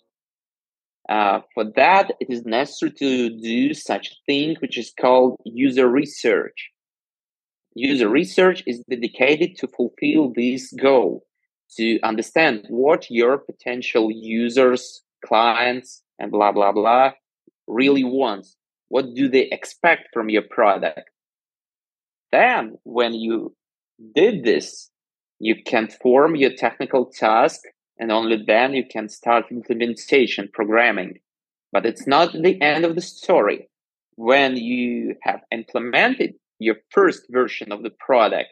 Uh, 1.10 1.42
for 1.56 1.66
that, 1.76 2.12
it 2.20 2.28
is 2.30 2.46
necessary 2.46 2.92
to 2.92 3.30
do 3.42 3.74
such 3.74 4.12
a 4.12 4.16
thing 4.28 4.56
which 4.60 4.78
is 4.78 4.94
called 5.00 5.38
user 5.44 5.90
research. 5.90 6.70
User 7.74 8.08
research 8.08 8.64
is 8.68 8.84
dedicated 8.90 9.58
to 9.58 9.68
fulfill 9.68 10.32
this 10.36 10.72
goal, 10.74 11.26
to 11.78 12.00
understand 12.04 12.66
what 12.70 13.10
your 13.10 13.40
potential 13.40 14.12
users 14.12 15.02
clients 15.26 16.04
and 16.18 16.32
blah 16.32 16.52
blah 16.52 16.72
blah 16.72 17.12
really 17.68 18.04
wants 18.04 18.56
what 18.90 19.14
do 19.14 19.30
they 19.30 19.48
expect 19.52 20.10
from 20.14 20.30
your 20.30 20.42
product 20.42 21.10
then 22.32 22.78
when 22.84 23.14
you 23.14 23.56
did 24.16 24.44
this 24.44 24.90
you 25.40 25.56
can 25.64 25.88
form 25.88 26.36
your 26.36 26.52
technical 26.54 27.06
task 27.06 27.62
and 28.00 28.12
only 28.12 28.44
then 28.46 28.74
you 28.74 28.86
can 28.90 29.10
start 29.10 29.52
implementation 29.52 30.50
programming. 30.54 31.20
But 31.72 31.86
it's 31.86 32.08
not 32.08 32.34
the 32.34 32.60
end 32.62 32.86
of 32.86 32.96
the 32.96 33.02
story. 33.02 33.70
When 34.16 34.58
you 34.58 35.16
have 35.22 35.42
implemented 35.52 36.34
your 36.58 36.78
first 36.92 37.24
version 37.30 37.72
of 37.72 37.84
the 37.84 37.92
product 37.92 38.50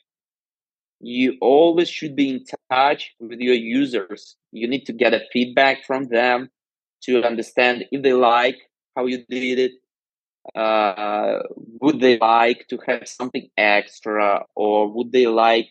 you 1.00 1.38
always 1.42 1.90
should 1.90 2.16
be 2.16 2.30
in 2.30 2.44
touch 2.72 3.14
with 3.20 3.40
your 3.40 3.56
users. 3.56 4.36
You 4.52 4.68
need 4.68 4.86
to 4.86 4.94
get 4.94 5.14
a 5.14 5.22
feedback 5.32 5.86
from 5.86 6.08
them 6.08 6.50
to 7.04 7.24
understand 7.24 7.86
if 7.92 8.02
they 8.02 8.14
like 8.14 8.58
how 8.96 9.06
you 9.06 9.24
did 9.30 9.60
it 9.60 9.72
uh, 10.56 11.40
would 11.82 12.00
they 12.00 12.18
like 12.18 12.66
to 12.70 12.80
have 12.88 13.08
something 13.08 13.50
extra 13.58 14.46
or 14.56 14.92
would 14.92 15.12
they 15.12 15.28
like 15.28 15.68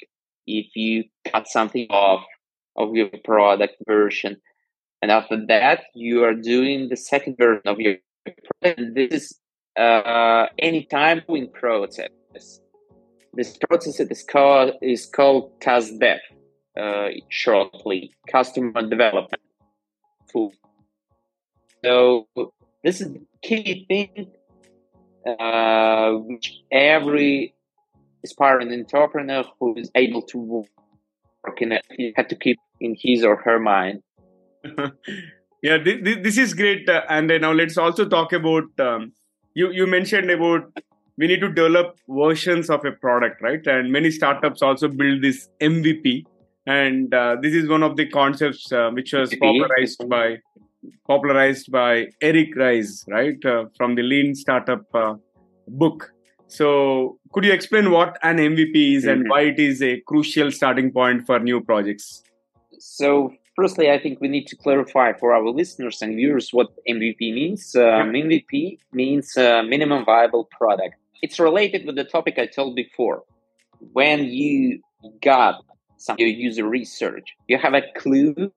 if 0.47 0.67
you 0.77 1.05
cut 1.33 1.49
something 1.49 1.87
off 1.91 2.25
of 2.77 2.95
your 2.95 3.09
product 3.25 3.77
version. 3.87 4.37
And 5.03 5.11
after 5.11 5.45
that 5.47 5.85
you 5.95 6.25
are 6.25 6.35
doing 6.35 6.89
the 6.89 6.97
second 6.97 7.37
version 7.39 7.63
of 7.67 7.81
your 7.81 7.97
product. 8.61 8.95
This 8.95 9.13
is 9.13 9.41
uh, 9.77 10.47
any 10.59 10.85
time 10.85 11.23
doing 11.29 11.51
process. 11.53 12.09
This 13.35 13.59
process 13.69 14.01
is 14.01 14.25
called 14.25 14.73
is 14.81 15.07
called 15.07 15.61
CustDev 15.61 16.19
uh, 16.81 17.09
shortly. 17.29 18.13
Customer 18.31 18.89
development. 18.89 19.43
So 21.85 22.27
this 22.83 23.01
is 23.01 23.13
the 23.13 23.23
key 23.43 23.85
thing 23.89 24.33
uh, 25.27 26.13
which 26.13 26.61
every 26.71 27.55
aspiring 28.25 28.73
entrepreneur 28.73 29.45
who 29.61 29.77
is 29.77 29.91
able 29.95 30.23
to 30.23 30.39
work 30.39 31.61
in 31.61 31.73
it. 31.73 31.85
Had 32.17 32.29
to 32.31 32.37
keep 32.37 32.59
in 32.81 32.97
his 32.99 33.25
or 33.25 33.37
her 33.37 33.59
mind. 33.59 34.03
yeah, 35.63 35.79
this, 35.79 36.19
this 36.23 36.39
is 36.39 36.55
great. 36.55 36.89
Uh, 36.89 37.03
and 37.09 37.29
now 37.29 37.53
let's 37.53 37.77
also 37.77 38.09
talk 38.09 38.33
about 38.33 38.65
um, 38.79 39.13
you. 39.55 39.71
You 39.71 39.87
mentioned 39.87 40.31
about 40.31 40.73
we 41.19 41.27
need 41.27 41.41
to 41.41 41.49
develop 41.49 41.99
versions 42.09 42.69
of 42.69 42.85
a 42.85 42.93
product, 42.93 43.41
right? 43.43 43.67
And 43.67 43.91
many 43.91 44.11
startups 44.11 44.63
also 44.63 44.89
build 44.89 45.23
this 45.23 45.49
MVP. 45.61 46.25
And 46.67 47.15
uh, 47.15 47.37
this 47.41 47.55
is 47.55 47.69
one 47.69 47.83
of 47.83 47.97
the 47.97 48.07
concepts 48.07 48.71
uh, 48.73 48.91
which 48.91 49.13
was 49.13 49.35
popularized 49.35 50.09
by 50.09 50.39
popularized 51.07 51.71
by 51.71 52.07
Eric 52.21 52.55
Ries, 52.57 53.05
right, 53.09 53.45
uh, 53.45 53.65
from 53.77 53.95
the 53.95 54.03
Lean 54.03 54.35
Startup 54.35 54.85
uh, 54.95 55.15
book. 55.69 56.13
So, 56.49 57.19
could 57.33 57.45
you 57.45 57.53
explain 57.53 57.91
what 57.91 58.19
an 58.23 58.37
MVP 58.37 58.97
is 58.97 59.05
mm-hmm. 59.05 59.11
and 59.11 59.31
why 59.31 59.43
it 59.43 59.59
is 59.59 59.83
a 59.83 60.01
crucial 60.07 60.51
starting 60.53 60.93
point 60.93 61.27
for 61.27 61.39
new 61.39 61.61
projects? 61.61 62.23
So, 62.79 63.33
firstly, 63.55 63.91
I 63.91 63.99
think 63.99 64.21
we 64.21 64.29
need 64.29 64.47
to 64.49 64.57
clarify 64.57 65.13
for 65.13 65.33
our 65.33 65.49
listeners 65.49 66.03
and 66.03 66.17
viewers 66.17 66.51
what 66.51 66.69
MVP 66.89 67.33
means. 67.35 67.75
Um. 67.75 68.13
MVP 68.13 68.79
means 68.93 69.37
uh, 69.37 69.63
minimum 69.63 70.05
viable 70.05 70.45
product. 70.45 70.95
It's 71.23 71.39
related 71.41 71.87
with 71.87 71.97
the 71.97 72.05
topic 72.05 72.39
I 72.39 72.47
told 72.47 72.77
before. 72.77 73.23
When 73.93 74.25
you 74.25 74.81
got 75.23 75.65
some 75.99 76.17
your 76.19 76.29
user 76.29 76.67
research, 76.69 77.35
you 77.49 77.59
have 77.59 77.75
a 77.75 77.83
clue 77.97 78.53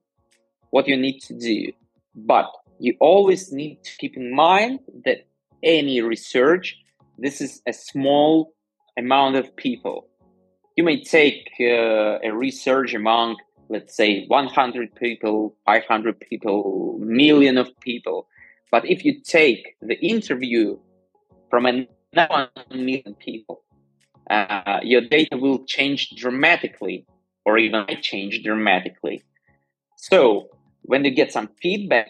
what 0.72 0.88
you 0.88 0.98
need 0.98 1.20
to 1.22 1.34
do, 1.38 1.72
but 2.16 2.52
you 2.80 2.96
always 3.00 3.52
need 3.52 3.84
to 3.84 3.92
keep 3.98 4.16
in 4.16 4.34
mind 4.34 4.80
that 5.06 5.26
any 5.64 6.02
research 6.02 6.78
this 7.22 7.42
is 7.42 7.62
a 7.68 7.74
small 7.74 8.54
amount 8.98 9.36
of 9.36 9.56
people. 9.56 10.08
You 10.78 10.84
may 10.84 11.04
take 11.04 11.50
uh, 11.60 12.20
a 12.24 12.32
research 12.32 12.94
among, 12.94 13.36
let's 13.70 13.96
say, 13.96 14.26
100 14.28 14.96
people, 14.96 15.56
500 15.66 16.20
people, 16.20 16.98
million 17.00 17.58
of 17.58 17.70
people. 17.80 18.28
But 18.72 18.86
if 18.86 19.06
you 19.06 19.22
take 19.22 19.76
the 19.82 19.96
interview 20.00 20.78
from 21.50 21.66
another 21.66 22.50
million 22.72 23.16
people, 23.20 23.64
uh, 24.30 24.80
your 24.84 25.02
data 25.02 25.38
will 25.38 25.66
change 25.66 26.12
dramatically 26.16 27.06
or 27.46 27.58
even 27.58 27.86
change 28.02 28.44
dramatically. 28.44 29.24
So 29.98 30.50
when 30.84 31.06
you 31.06 31.12
get 31.12 31.32
some 31.32 31.50
feedback, 31.62 32.10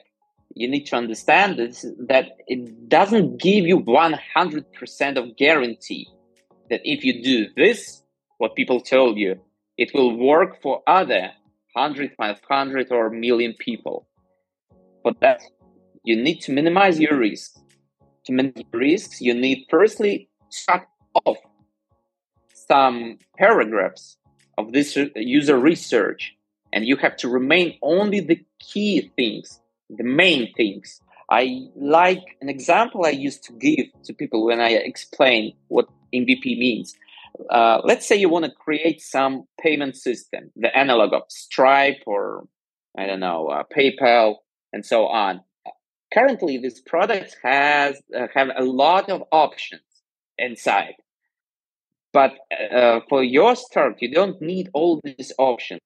you 0.56 0.68
need 0.68 0.86
to 0.88 0.96
understand 0.96 1.58
this, 1.58 1.86
that 2.08 2.32
it 2.48 2.89
doesn't 2.89 3.39
give 3.39 3.66
you 3.66 3.80
100% 3.80 5.18
of 5.18 5.38
guarantee 5.38 6.08
that 6.70 6.82
if 6.84 7.04
you 7.04 7.24
do 7.24 7.48
this, 7.56 8.04
what 8.38 8.56
people 8.56 8.82
told 8.82 9.18
you, 9.18 9.39
it 9.78 9.92
will 9.94 10.18
work 10.18 10.62
for 10.62 10.82
other 10.88 11.32
100, 11.74 12.12
500 12.18 12.92
or 12.92 13.10
million 13.10 13.54
people. 13.60 14.08
For 15.04 15.14
that, 15.22 15.42
you 16.04 16.22
need 16.22 16.42
to 16.42 16.52
minimize 16.52 17.00
your 17.00 17.18
risk. 17.18 17.60
To 18.26 18.34
minimize 18.34 18.66
risks, 18.74 19.22
you 19.22 19.34
need 19.34 19.66
firstly 19.70 20.30
cut 20.68 20.88
off 21.26 21.38
some 22.54 23.18
paragraphs 23.38 24.18
of 24.58 24.74
this 24.74 24.98
user 25.16 25.58
research, 25.58 26.36
and 26.74 26.86
you 26.86 26.98
have 26.98 27.16
to 27.18 27.30
remain 27.30 27.78
only 27.82 28.20
the 28.20 28.44
key 28.60 29.12
things 29.16 29.60
the 29.90 30.03
main 30.03 30.53
things. 30.53 31.01
I 31.32 31.68
like 31.75 32.38
an 32.42 32.50
example 32.50 33.05
I 33.05 33.10
used 33.10 33.44
to 33.46 33.53
give 33.53 33.88
to 34.03 34.14
people 34.14 34.46
when 34.46 34.60
I 34.60 34.70
explain 34.72 35.53
what 35.68 35.88
MVP 36.14 36.58
means. 36.58 36.96
Uh, 37.50 37.81
let's 37.83 38.07
say 38.07 38.15
you 38.15 38.29
want 38.29 38.46
to 38.46 38.51
create 38.51 39.01
some 39.01 39.46
payment 39.61 39.96
system, 39.96 40.51
the 40.55 40.75
analog 40.77 41.13
of 41.13 41.24
Stripe 41.29 42.01
or 42.05 42.48
I 42.98 43.05
don't 43.05 43.20
know, 43.20 43.48
uh, 43.48 43.63
PayPal 43.75 44.35
and 44.74 44.85
so 44.85 45.07
on. 45.07 45.42
Currently, 46.13 46.57
this 46.57 46.81
product 46.81 47.37
has 47.44 48.01
uh, 48.15 48.27
have 48.33 48.50
a 48.55 48.63
lot 48.63 49.09
of 49.09 49.24
options 49.31 49.81
inside, 50.37 50.96
but 52.11 52.33
uh, 52.72 53.01
for 53.07 53.24
your 53.24 53.55
start, 53.55 54.01
you 54.01 54.11
don't 54.11 54.42
need 54.42 54.70
all 54.74 55.01
these 55.03 55.31
options. 55.37 55.81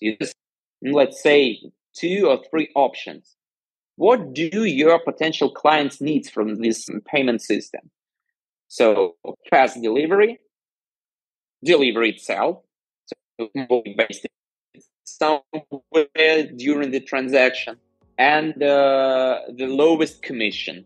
You 0.00 0.16
just 0.20 0.34
let's 0.80 1.22
say 1.22 1.60
two 1.94 2.26
or 2.28 2.38
three 2.50 2.70
options. 2.74 3.36
What 3.96 4.32
do 4.32 4.64
your 4.64 4.98
potential 5.00 5.50
clients 5.50 6.00
need 6.00 6.28
from 6.28 6.62
this 6.62 6.88
payment 7.06 7.42
system? 7.42 7.90
So 8.68 9.16
fast 9.50 9.82
delivery, 9.82 10.38
delivery 11.64 12.10
itself, 12.10 12.58
so 13.38 13.82
based 13.96 14.26
somewhere 15.04 16.50
during 16.56 16.90
the 16.90 17.00
transaction, 17.00 17.76
and 18.18 18.62
uh, 18.62 19.40
the 19.56 19.66
lowest 19.66 20.22
commission 20.22 20.84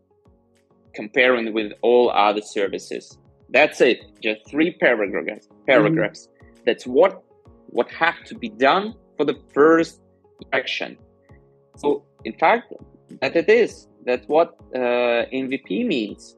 comparing 0.94 1.52
with 1.52 1.72
all 1.82 2.10
other 2.10 2.40
services. 2.40 3.18
That's 3.50 3.80
it. 3.80 3.98
Just 4.20 4.40
three 4.50 4.72
paragraphs. 4.72 5.48
Paragraphs. 5.66 6.26
Mm-hmm. 6.26 6.62
That's 6.66 6.86
what 6.86 7.22
what 7.70 7.90
have 7.90 8.24
to 8.24 8.34
be 8.34 8.48
done 8.48 8.94
for 9.16 9.24
the 9.24 9.36
first 9.52 10.00
action. 10.52 10.96
So, 11.76 12.04
in 12.24 12.34
fact, 12.34 12.72
that 13.20 13.36
it 13.36 13.48
is. 13.48 13.88
That's 14.04 14.26
what 14.28 14.56
uh, 14.74 15.26
MVP 15.42 15.86
means. 15.86 16.36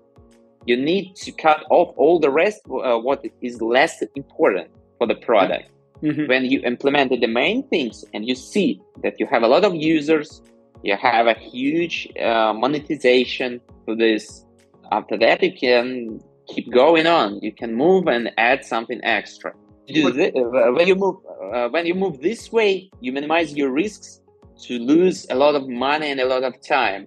You 0.66 0.76
need 0.76 1.16
to 1.16 1.32
cut 1.32 1.64
off 1.70 1.94
all 1.96 2.18
the 2.18 2.30
rest, 2.30 2.60
uh, 2.66 2.98
what 2.98 3.24
is 3.40 3.60
less 3.60 4.02
important 4.14 4.70
for 4.98 5.06
the 5.06 5.14
product. 5.14 5.70
Mm-hmm. 6.02 6.26
When 6.26 6.44
you 6.44 6.60
implemented 6.60 7.20
the 7.20 7.26
main 7.26 7.66
things 7.68 8.04
and 8.14 8.26
you 8.26 8.34
see 8.34 8.80
that 9.02 9.18
you 9.18 9.26
have 9.26 9.42
a 9.42 9.48
lot 9.48 9.64
of 9.64 9.74
users, 9.74 10.42
you 10.82 10.96
have 10.96 11.26
a 11.26 11.34
huge 11.34 12.08
uh, 12.20 12.52
monetization 12.52 13.60
for 13.84 13.96
this. 13.96 14.44
After 14.92 15.18
that, 15.18 15.42
you 15.42 15.52
can 15.52 16.20
keep 16.46 16.70
going 16.72 17.06
on. 17.06 17.40
You 17.40 17.52
can 17.52 17.74
move 17.74 18.06
and 18.06 18.30
add 18.36 18.64
something 18.64 19.00
extra 19.02 19.52
this, 19.88 20.32
uh, 20.34 20.72
when 20.72 20.86
you 20.86 20.94
move 20.94 21.16
uh, 21.52 21.68
when 21.68 21.86
you 21.86 21.94
move 21.94 22.20
this 22.20 22.52
way, 22.52 22.90
you 23.00 23.12
minimize 23.12 23.54
your 23.54 23.70
risks 23.70 24.20
to 24.62 24.78
lose 24.78 25.26
a 25.30 25.34
lot 25.34 25.54
of 25.54 25.68
money 25.68 26.10
and 26.10 26.20
a 26.20 26.26
lot 26.26 26.42
of 26.42 26.60
time 26.60 27.06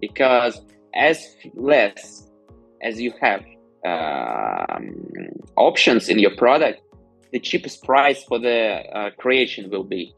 because 0.00 0.60
as 0.94 1.36
less 1.54 2.30
as 2.84 3.00
you 3.00 3.12
have 3.20 3.42
um, 3.84 4.94
options 5.56 6.08
in 6.08 6.18
your 6.18 6.36
product, 6.36 6.80
the 7.32 7.40
cheapest 7.40 7.82
price 7.82 8.22
for 8.24 8.38
the 8.38 8.58
uh, 8.94 9.10
creation 9.18 9.70
will 9.70 9.82
be. 9.84 10.14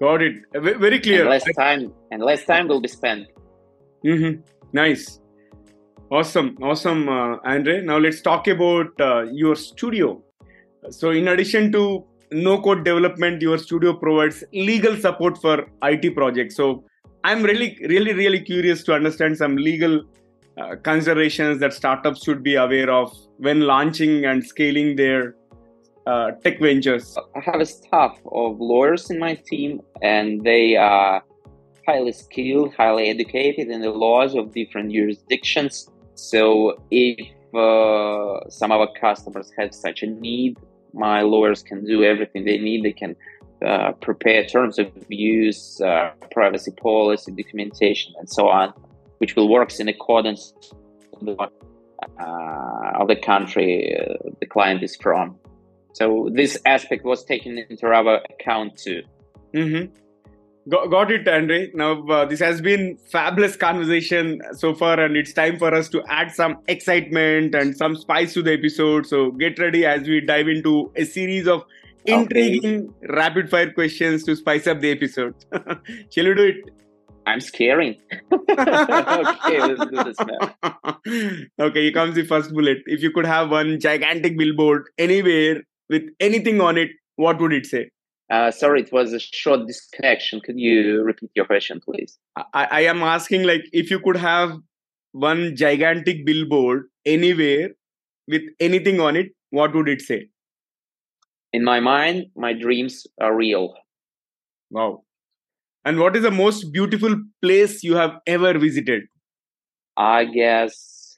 Got 0.00 0.22
it. 0.22 0.36
Very 0.54 1.00
clear. 1.00 1.22
And 1.22 1.30
less 1.30 1.44
time 1.56 1.92
and 2.12 2.22
less 2.22 2.44
time 2.44 2.68
will 2.68 2.80
be 2.80 2.88
spent. 2.88 3.26
Mm-hmm. 4.04 4.40
Nice. 4.72 5.20
Awesome, 6.10 6.56
awesome, 6.62 7.08
uh, 7.08 7.36
Andre. 7.44 7.82
Now 7.82 7.98
let's 7.98 8.22
talk 8.22 8.46
about 8.48 8.98
uh, 8.98 9.24
your 9.30 9.54
studio. 9.54 10.22
So, 10.88 11.10
in 11.10 11.28
addition 11.28 11.70
to 11.72 12.02
no 12.30 12.62
code 12.62 12.84
development, 12.84 13.42
your 13.42 13.58
studio 13.58 13.92
provides 13.92 14.42
legal 14.54 14.96
support 14.96 15.36
for 15.36 15.66
IT 15.82 16.14
projects. 16.14 16.56
So, 16.56 16.84
I'm 17.24 17.42
really, 17.42 17.78
really, 17.90 18.14
really 18.14 18.40
curious 18.40 18.84
to 18.84 18.94
understand 18.94 19.36
some 19.36 19.56
legal 19.56 20.02
uh, 20.58 20.76
considerations 20.76 21.60
that 21.60 21.72
startups 21.72 22.24
should 22.24 22.42
be 22.42 22.54
aware 22.56 22.90
of 22.90 23.16
when 23.36 23.60
launching 23.60 24.24
and 24.24 24.44
scaling 24.44 24.96
their 24.96 25.34
uh, 26.06 26.32
tech 26.42 26.60
ventures. 26.60 27.16
I 27.36 27.40
have 27.40 27.60
a 27.60 27.66
staff 27.66 28.18
of 28.32 28.58
lawyers 28.58 29.10
in 29.10 29.18
my 29.18 29.34
team, 29.34 29.80
and 30.02 30.42
they 30.42 30.76
are 30.76 31.22
highly 31.86 32.12
skilled, 32.12 32.74
highly 32.74 33.08
educated 33.08 33.68
in 33.68 33.82
the 33.82 33.90
laws 33.90 34.34
of 34.34 34.52
different 34.52 34.92
jurisdictions. 34.92 35.88
So, 36.14 36.82
if 36.90 37.28
uh, 37.54 38.48
some 38.50 38.72
of 38.72 38.80
our 38.80 38.92
customers 39.00 39.52
have 39.58 39.74
such 39.74 40.02
a 40.02 40.06
need, 40.06 40.58
my 40.92 41.20
lawyers 41.20 41.62
can 41.62 41.84
do 41.84 42.02
everything 42.02 42.44
they 42.44 42.58
need. 42.58 42.84
They 42.84 42.92
can 42.92 43.14
uh, 43.64 43.92
prepare 43.92 44.44
terms 44.46 44.78
of 44.78 44.90
use, 45.08 45.80
uh, 45.80 46.10
privacy 46.30 46.72
policy, 46.72 47.32
documentation, 47.32 48.14
and 48.18 48.28
so 48.28 48.48
on, 48.48 48.72
which 49.18 49.36
will 49.36 49.48
work 49.48 49.78
in 49.78 49.88
accordance 49.88 50.52
with 51.20 51.36
what 51.36 51.52
uh, 52.20 53.00
of 53.00 53.08
the 53.08 53.16
country 53.16 53.96
uh, 53.98 54.14
the 54.40 54.46
client 54.46 54.82
is 54.82 54.96
from. 54.96 55.36
So 55.92 56.28
this 56.32 56.58
aspect 56.64 57.04
was 57.04 57.24
taken 57.24 57.58
into 57.58 57.86
our 57.86 58.20
account 58.30 58.76
too. 58.76 59.02
Mm-hmm. 59.54 59.92
Got, 60.68 60.90
got 60.90 61.10
it, 61.10 61.26
Andre. 61.26 61.70
Now, 61.74 62.06
uh, 62.06 62.24
this 62.26 62.40
has 62.40 62.60
been 62.60 62.98
fabulous 63.10 63.56
conversation 63.56 64.42
so 64.52 64.74
far, 64.74 65.00
and 65.00 65.16
it's 65.16 65.32
time 65.32 65.58
for 65.58 65.74
us 65.74 65.88
to 65.90 66.02
add 66.08 66.30
some 66.30 66.58
excitement 66.68 67.54
and 67.54 67.76
some 67.76 67.96
spice 67.96 68.34
to 68.34 68.42
the 68.42 68.52
episode. 68.52 69.06
So 69.06 69.30
get 69.30 69.58
ready 69.58 69.86
as 69.86 70.06
we 70.06 70.20
dive 70.20 70.46
into 70.46 70.92
a 70.94 71.04
series 71.04 71.48
of 71.48 71.64
intriguing 72.04 72.92
okay. 73.02 73.14
rapid 73.14 73.50
fire 73.50 73.72
questions 73.72 74.24
to 74.24 74.36
spice 74.36 74.66
up 74.66 74.80
the 74.80 74.90
episode. 74.90 75.34
Shall 76.10 76.26
we 76.26 76.34
do 76.34 76.44
it? 76.44 76.56
I'm 77.28 77.40
scaring. 77.40 77.96
okay, 78.32 79.60
let's 79.60 79.90
do 79.90 80.04
this 80.04 80.16
now. 80.20 80.98
Okay, 81.60 81.82
here 81.82 81.92
comes 81.92 82.14
the 82.14 82.24
first 82.24 82.52
bullet. 82.52 82.78
If 82.86 83.02
you 83.02 83.10
could 83.10 83.26
have 83.26 83.50
one 83.50 83.78
gigantic 83.78 84.38
billboard 84.38 84.84
anywhere 84.96 85.62
with 85.90 86.04
anything 86.20 86.60
on 86.60 86.78
it, 86.78 86.90
what 87.16 87.38
would 87.40 87.52
it 87.52 87.66
say? 87.66 87.90
Uh, 88.30 88.50
sorry, 88.50 88.80
it 88.82 88.92
was 88.92 89.12
a 89.12 89.18
short 89.18 89.66
disconnection. 89.66 90.40
Could 90.40 90.58
you 90.58 91.02
repeat 91.02 91.30
your 91.34 91.44
question, 91.44 91.80
please? 91.84 92.18
I, 92.36 92.68
I 92.70 92.80
am 92.82 93.02
asking 93.02 93.44
like 93.44 93.62
if 93.72 93.90
you 93.90 94.00
could 94.00 94.16
have 94.16 94.52
one 95.12 95.54
gigantic 95.56 96.24
billboard 96.24 96.84
anywhere 97.04 97.70
with 98.26 98.42
anything 98.60 99.00
on 99.00 99.16
it, 99.16 99.28
what 99.50 99.74
would 99.74 99.88
it 99.88 100.00
say? 100.00 100.28
In 101.52 101.64
my 101.64 101.80
mind, 101.80 102.26
my 102.36 102.52
dreams 102.52 103.06
are 103.20 103.34
real. 103.34 103.74
Wow. 104.70 105.04
And 105.88 105.98
what 105.98 106.14
is 106.16 106.22
the 106.22 106.30
most 106.30 106.70
beautiful 106.70 107.16
place 107.40 107.82
you 107.82 107.96
have 107.96 108.18
ever 108.26 108.58
visited? 108.58 109.04
I 109.96 110.26
guess 110.26 111.16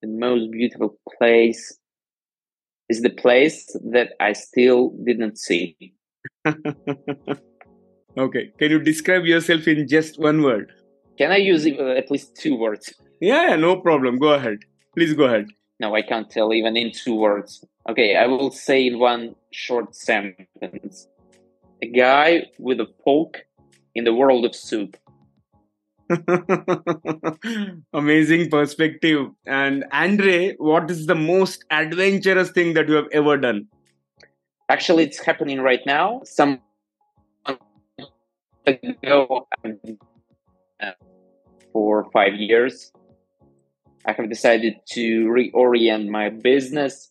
the 0.00 0.06
most 0.06 0.52
beautiful 0.52 0.96
place 1.18 1.76
is 2.88 3.02
the 3.02 3.10
place 3.10 3.76
that 3.90 4.10
I 4.20 4.32
still 4.34 4.90
didn't 5.04 5.38
see. 5.38 5.76
okay. 8.16 8.52
Can 8.60 8.70
you 8.70 8.78
describe 8.78 9.24
yourself 9.24 9.66
in 9.66 9.88
just 9.88 10.20
one 10.20 10.40
word? 10.44 10.70
Can 11.18 11.32
I 11.32 11.38
use 11.38 11.66
at 11.66 12.12
least 12.12 12.36
two 12.36 12.54
words? 12.56 12.94
Yeah, 13.20 13.56
no 13.56 13.80
problem. 13.80 14.20
Go 14.20 14.34
ahead. 14.34 14.58
Please 14.94 15.14
go 15.14 15.24
ahead. 15.24 15.48
No, 15.80 15.96
I 15.96 16.02
can't 16.02 16.30
tell 16.30 16.54
even 16.54 16.76
in 16.76 16.92
two 16.92 17.16
words. 17.16 17.64
Okay, 17.88 18.14
I 18.14 18.28
will 18.28 18.52
say 18.52 18.86
in 18.86 19.00
one 19.00 19.34
short 19.50 19.96
sentence. 19.96 21.08
A 21.82 21.88
guy 21.88 22.44
with 22.56 22.78
a 22.78 22.86
poke 23.04 23.46
in 23.94 24.04
the 24.04 24.14
world 24.14 24.44
of 24.44 24.54
soup. 24.54 24.96
Amazing 27.92 28.50
perspective. 28.50 29.28
And 29.46 29.84
Andre, 29.92 30.54
what 30.56 30.90
is 30.90 31.06
the 31.06 31.14
most 31.14 31.64
adventurous 31.70 32.50
thing 32.50 32.74
that 32.74 32.88
you 32.88 32.94
have 32.94 33.08
ever 33.12 33.36
done? 33.36 33.68
Actually, 34.68 35.04
it's 35.04 35.24
happening 35.24 35.60
right 35.60 35.80
now. 35.86 36.22
Some 36.24 36.60
ago, 38.66 39.46
for 41.72 42.10
five 42.12 42.34
years, 42.34 42.92
I 44.06 44.12
have 44.12 44.28
decided 44.28 44.74
to 44.90 45.26
reorient 45.26 46.08
my 46.08 46.30
business. 46.30 47.10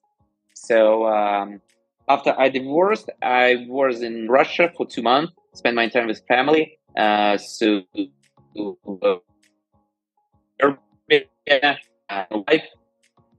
So 0.54 1.08
um, 1.08 1.62
after 2.08 2.34
I 2.38 2.50
divorced, 2.50 3.10
I 3.22 3.66
was 3.68 4.02
in 4.02 4.28
Russia 4.28 4.72
for 4.76 4.86
two 4.86 5.02
months, 5.02 5.34
spent 5.54 5.76
my 5.76 5.90
time 5.90 6.08
with 6.08 6.22
family. 6.28 6.80
Uh, 6.98 7.38
so 7.38 7.84
uh, 12.10 12.26
life, 12.48 12.66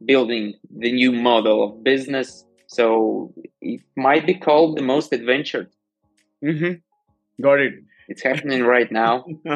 building 0.04 0.54
the 0.70 0.92
new 0.92 1.12
model 1.12 1.64
of 1.64 1.84
business. 1.84 2.44
So 2.66 3.32
it 3.60 3.82
might 3.96 4.26
be 4.26 4.34
called 4.34 4.78
the 4.78 4.82
most 4.82 5.12
adventured. 5.12 5.68
Mm-hmm. 6.44 7.42
Got 7.42 7.60
it. 7.60 7.74
It's 8.08 8.22
happening 8.22 8.64
right 8.64 8.90
now. 8.90 9.24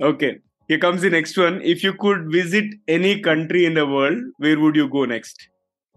okay. 0.00 0.38
Here 0.68 0.78
comes 0.78 1.02
the 1.02 1.10
next 1.10 1.36
one. 1.36 1.60
If 1.62 1.82
you 1.82 1.94
could 1.94 2.30
visit 2.30 2.64
any 2.86 3.20
country 3.20 3.66
in 3.66 3.74
the 3.74 3.86
world, 3.86 4.18
where 4.38 4.58
would 4.58 4.76
you 4.76 4.88
go 4.88 5.04
next? 5.04 5.48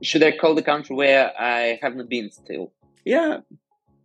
Should 0.02 0.24
I 0.24 0.36
call 0.36 0.56
the 0.56 0.64
country 0.64 0.96
where 0.96 1.32
I 1.40 1.80
have 1.82 1.96
not 1.96 2.10
been 2.10 2.30
still? 2.32 2.74
Yeah. 3.06 3.38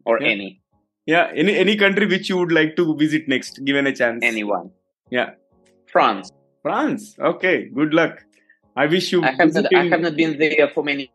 Or 0.05 0.21
yeah. 0.21 0.29
any? 0.29 0.63
Yeah, 1.07 1.31
any 1.35 1.57
any 1.57 1.77
country 1.77 2.07
which 2.07 2.29
you 2.29 2.39
would 2.39 2.53
like 2.53 2.77
to 2.77 2.97
visit 2.97 3.29
next, 3.29 3.65
given 3.65 3.87
a 3.87 3.95
chance. 3.95 4.21
Anyone. 4.23 4.71
Yeah. 5.11 5.31
France. 5.87 6.31
France. 6.63 7.17
Okay. 7.19 7.69
Good 7.69 7.95
luck. 7.95 8.25
I 8.77 8.87
wish 8.87 9.13
you. 9.13 9.23
I 9.23 9.33
have, 9.33 9.53
not, 9.53 9.75
I 9.75 9.85
have 9.87 10.01
not 10.01 10.17
been 10.17 10.39
there 10.39 10.69
for 10.73 10.85
many 10.85 11.11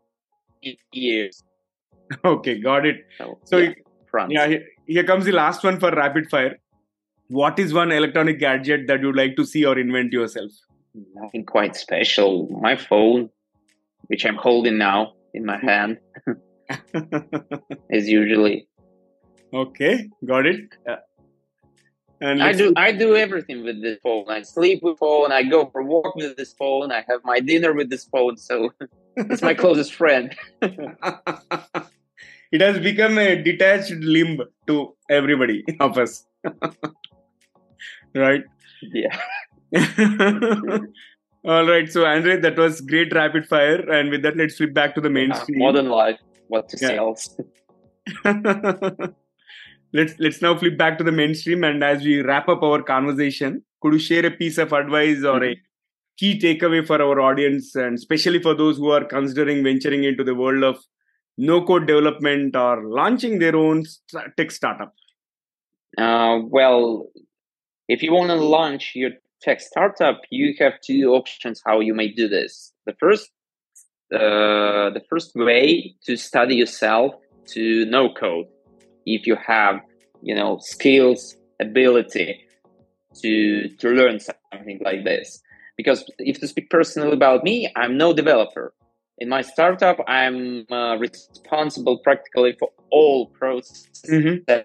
years. 0.91 1.43
Okay, 2.23 2.59
got 2.59 2.85
it. 2.85 2.97
So, 3.17 3.39
So, 3.45 3.57
yeah, 3.57 3.73
France. 4.11 4.31
yeah, 4.31 4.47
here, 4.47 4.63
here 4.85 5.03
comes 5.03 5.25
the 5.25 5.31
last 5.31 5.63
one 5.63 5.79
for 5.79 5.89
rapid 5.89 6.29
fire. 6.29 6.59
What 7.29 7.57
is 7.57 7.73
one 7.73 7.91
electronic 7.91 8.39
gadget 8.39 8.85
that 8.87 9.01
you'd 9.01 9.15
like 9.15 9.35
to 9.37 9.43
see 9.45 9.65
or 9.65 9.79
invent 9.79 10.13
yourself? 10.13 10.51
Nothing 11.15 11.45
quite 11.45 11.75
special. 11.75 12.47
My 12.61 12.75
phone, 12.75 13.31
which 14.05 14.23
I'm 14.23 14.35
holding 14.35 14.77
now 14.77 15.13
in 15.33 15.45
my 15.45 15.57
hand, 15.57 15.97
as 17.91 18.07
usually. 18.07 18.67
Okay, 19.53 20.09
got 20.25 20.45
it. 20.45 20.61
Uh, 20.87 20.95
and 22.21 22.41
I 22.41 22.53
do 22.53 22.73
I 22.75 22.91
do 22.91 23.15
everything 23.15 23.63
with 23.63 23.81
this 23.81 23.99
phone. 24.01 24.25
I 24.29 24.41
sleep 24.43 24.81
with 24.83 24.97
phone. 24.97 25.31
I 25.31 25.43
go 25.43 25.69
for 25.71 25.81
a 25.81 25.85
walk 25.85 26.15
with 26.15 26.37
this 26.37 26.53
phone. 26.53 26.91
I 26.91 27.03
have 27.09 27.21
my 27.23 27.39
dinner 27.39 27.73
with 27.73 27.89
this 27.89 28.05
phone. 28.05 28.37
So 28.37 28.71
it's 29.17 29.41
my 29.41 29.53
closest 29.53 29.93
friend. 29.93 30.35
it 30.61 32.61
has 32.61 32.79
become 32.79 33.17
a 33.17 33.41
detached 33.41 33.91
limb 33.91 34.41
to 34.67 34.95
everybody 35.09 35.63
of 35.79 35.97
us. 35.97 36.25
right? 38.15 38.43
Yeah. 38.81 39.17
All 41.45 41.67
right. 41.67 41.91
So, 41.91 42.05
Andre, 42.05 42.39
that 42.39 42.57
was 42.57 42.81
great 42.81 43.13
rapid 43.13 43.45
fire. 43.47 43.89
And 43.91 44.09
with 44.09 44.23
that, 44.23 44.37
let's 44.37 44.55
flip 44.55 44.73
back 44.73 44.95
to 44.95 45.01
the 45.01 45.09
mainstream. 45.09 45.59
Modern 45.59 45.89
life. 45.89 46.17
What 46.47 46.69
to 46.69 46.77
Yeah. 46.81 46.87
say 46.87 46.97
else? 46.97 47.35
Let's 49.95 50.13
let's 50.19 50.41
now 50.41 50.55
flip 50.57 50.77
back 50.77 50.97
to 50.97 51.03
the 51.03 51.11
mainstream. 51.11 51.63
And 51.63 51.83
as 51.83 52.03
we 52.03 52.21
wrap 52.21 52.49
up 52.49 52.63
our 52.63 52.81
conversation, 52.83 53.63
could 53.81 53.93
you 53.93 53.99
share 53.99 54.25
a 54.25 54.31
piece 54.31 54.57
of 54.57 54.73
advice 54.73 55.23
or 55.23 55.43
a 55.43 55.55
key 56.17 56.39
takeaway 56.39 56.85
for 56.85 57.01
our 57.01 57.19
audience, 57.21 57.75
and 57.75 57.95
especially 57.95 58.41
for 58.47 58.53
those 58.53 58.77
who 58.77 58.89
are 58.89 59.05
considering 59.05 59.63
venturing 59.63 60.03
into 60.03 60.23
the 60.23 60.35
world 60.35 60.63
of 60.63 60.77
no 61.37 61.63
code 61.65 61.87
development 61.87 62.55
or 62.55 62.83
launching 62.85 63.39
their 63.39 63.55
own 63.55 63.83
tech 64.37 64.51
startup? 64.51 64.93
Uh, 65.97 66.39
well, 66.57 67.07
if 67.87 68.01
you 68.01 68.13
want 68.13 68.29
to 68.29 68.35
launch 68.35 68.91
your 68.95 69.11
tech 69.41 69.61
startup, 69.61 70.21
you 70.29 70.53
have 70.59 70.73
two 70.81 71.13
options 71.13 71.61
how 71.65 71.79
you 71.79 71.93
may 71.93 72.07
do 72.07 72.27
this. 72.27 72.73
The 72.85 72.95
first, 72.99 73.31
uh, 74.13 74.89
the 74.97 75.03
first 75.09 75.35
way 75.35 75.95
to 76.05 76.15
study 76.15 76.55
yourself 76.55 77.15
to 77.47 77.85
no 77.85 78.13
code. 78.13 78.47
If 79.05 79.27
you 79.27 79.37
have, 79.45 79.79
you 80.21 80.35
know, 80.35 80.59
skills, 80.61 81.35
ability 81.59 82.41
to 83.21 83.69
to 83.69 83.89
learn 83.89 84.19
something 84.19 84.79
like 84.83 85.03
this. 85.03 85.41
Because 85.77 86.09
if 86.19 86.39
to 86.39 86.47
speak 86.47 86.69
personally 86.69 87.13
about 87.13 87.43
me, 87.43 87.69
I'm 87.75 87.97
no 87.97 88.13
developer. 88.13 88.73
In 89.17 89.29
my 89.29 89.41
startup, 89.41 89.97
I'm 90.07 90.65
uh, 90.71 90.97
responsible 90.97 91.99
practically 91.99 92.55
for 92.59 92.69
all 92.91 93.27
processes 93.27 93.89
Mm-hmm. 94.07 94.61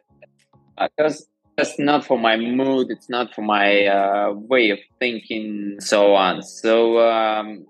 because 0.76 1.26
that's 1.56 1.78
not 1.78 2.04
for 2.04 2.18
my 2.18 2.36
mood 2.36 2.86
it's 2.90 3.08
not 3.08 3.34
for 3.34 3.42
my 3.42 3.86
uh, 3.86 4.32
way 4.32 4.70
of 4.70 4.78
thinking 4.98 5.76
so 5.80 6.14
on 6.14 6.42
so 6.42 6.98
um, 7.00 7.66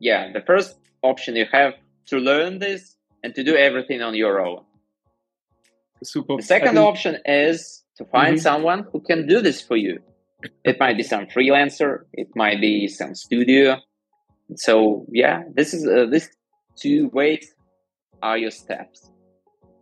yeah 0.00 0.32
the 0.32 0.40
first 0.40 0.78
option 1.02 1.36
you 1.36 1.46
have 1.52 1.74
to 2.06 2.18
learn 2.18 2.58
this 2.58 2.96
and 3.22 3.34
to 3.34 3.42
do 3.44 3.56
everything 3.56 4.02
on 4.02 4.14
your 4.14 4.40
own 4.40 4.64
Super. 6.02 6.36
the 6.36 6.42
second 6.42 6.74
think- 6.74 6.86
option 6.90 7.16
is 7.26 7.84
to 7.98 8.04
find 8.06 8.36
Mhm. 8.36 8.40
someone 8.42 8.80
who 8.92 9.00
can 9.00 9.26
do 9.26 9.40
this 9.40 9.60
for 9.60 9.76
you 9.76 9.98
it 10.64 10.76
might 10.80 10.96
be 10.96 11.02
some 11.04 11.26
freelancer 11.26 11.90
it 12.12 12.28
might 12.34 12.60
be 12.60 12.88
some 12.88 13.14
studio 13.14 13.76
so 14.56 15.06
yeah 15.12 15.42
this 15.54 15.72
is 15.74 15.86
uh, 15.86 16.06
these 16.12 16.28
two 16.82 17.08
ways 17.12 17.54
are 18.22 18.38
your 18.38 18.50
steps 18.50 19.10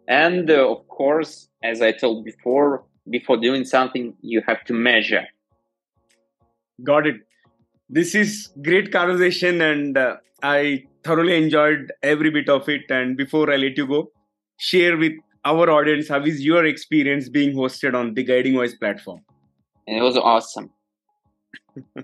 and 0.09 0.51
uh, 0.51 0.71
of 0.75 0.87
course 0.89 1.49
as 1.63 1.81
i 1.81 1.91
told 1.93 2.25
before 2.25 2.85
before 3.09 3.37
doing 3.39 3.65
something 3.65 4.15
you 4.21 4.43
have 4.47 4.63
to 4.65 4.75
measure 4.75 5.27
Got 6.83 7.07
it. 7.07 7.17
This 7.91 8.15
is 8.15 8.49
great 8.63 8.91
conversation, 8.93 9.61
and 9.61 9.99
uh, 9.99 10.17
I 10.43 10.85
thoroughly 11.05 11.37
enjoyed 11.37 11.93
every 12.03 12.31
bit 12.31 12.49
of 12.49 12.69
it. 12.71 12.91
And 12.91 13.17
before 13.19 13.53
I 13.53 13.57
let 13.57 13.77
you 13.77 13.87
go, 13.87 14.11
share 14.59 14.97
with 14.97 15.13
our 15.45 15.71
audience 15.71 16.09
how 16.09 16.23
is 16.23 16.41
your 16.45 16.65
experience 16.67 17.29
being 17.29 17.55
hosted 17.55 17.95
on 17.95 18.15
the 18.15 18.23
Guiding 18.23 18.55
Voice 18.55 18.75
platform. 18.75 19.21
and 19.87 19.97
it 19.99 20.03
was 20.03 20.17
awesome 20.17 20.71
Do 21.97 22.03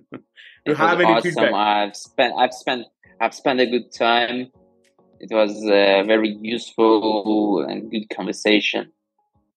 you 0.67 0.73
it 0.73 0.77
have 0.77 1.01
any 1.01 1.13
awesome 1.13 1.23
feedback? 1.23 1.55
i've 1.55 1.97
spent 1.97 2.35
i've 2.39 2.53
spent 2.55 2.87
i've 3.21 3.35
spent 3.35 3.61
a 3.61 3.67
good 3.67 3.93
time 3.93 4.47
it 5.21 5.31
was 5.31 5.53
a 5.65 6.03
very 6.07 6.37
useful 6.41 7.65
and 7.69 7.91
good 7.91 8.09
conversation 8.15 8.91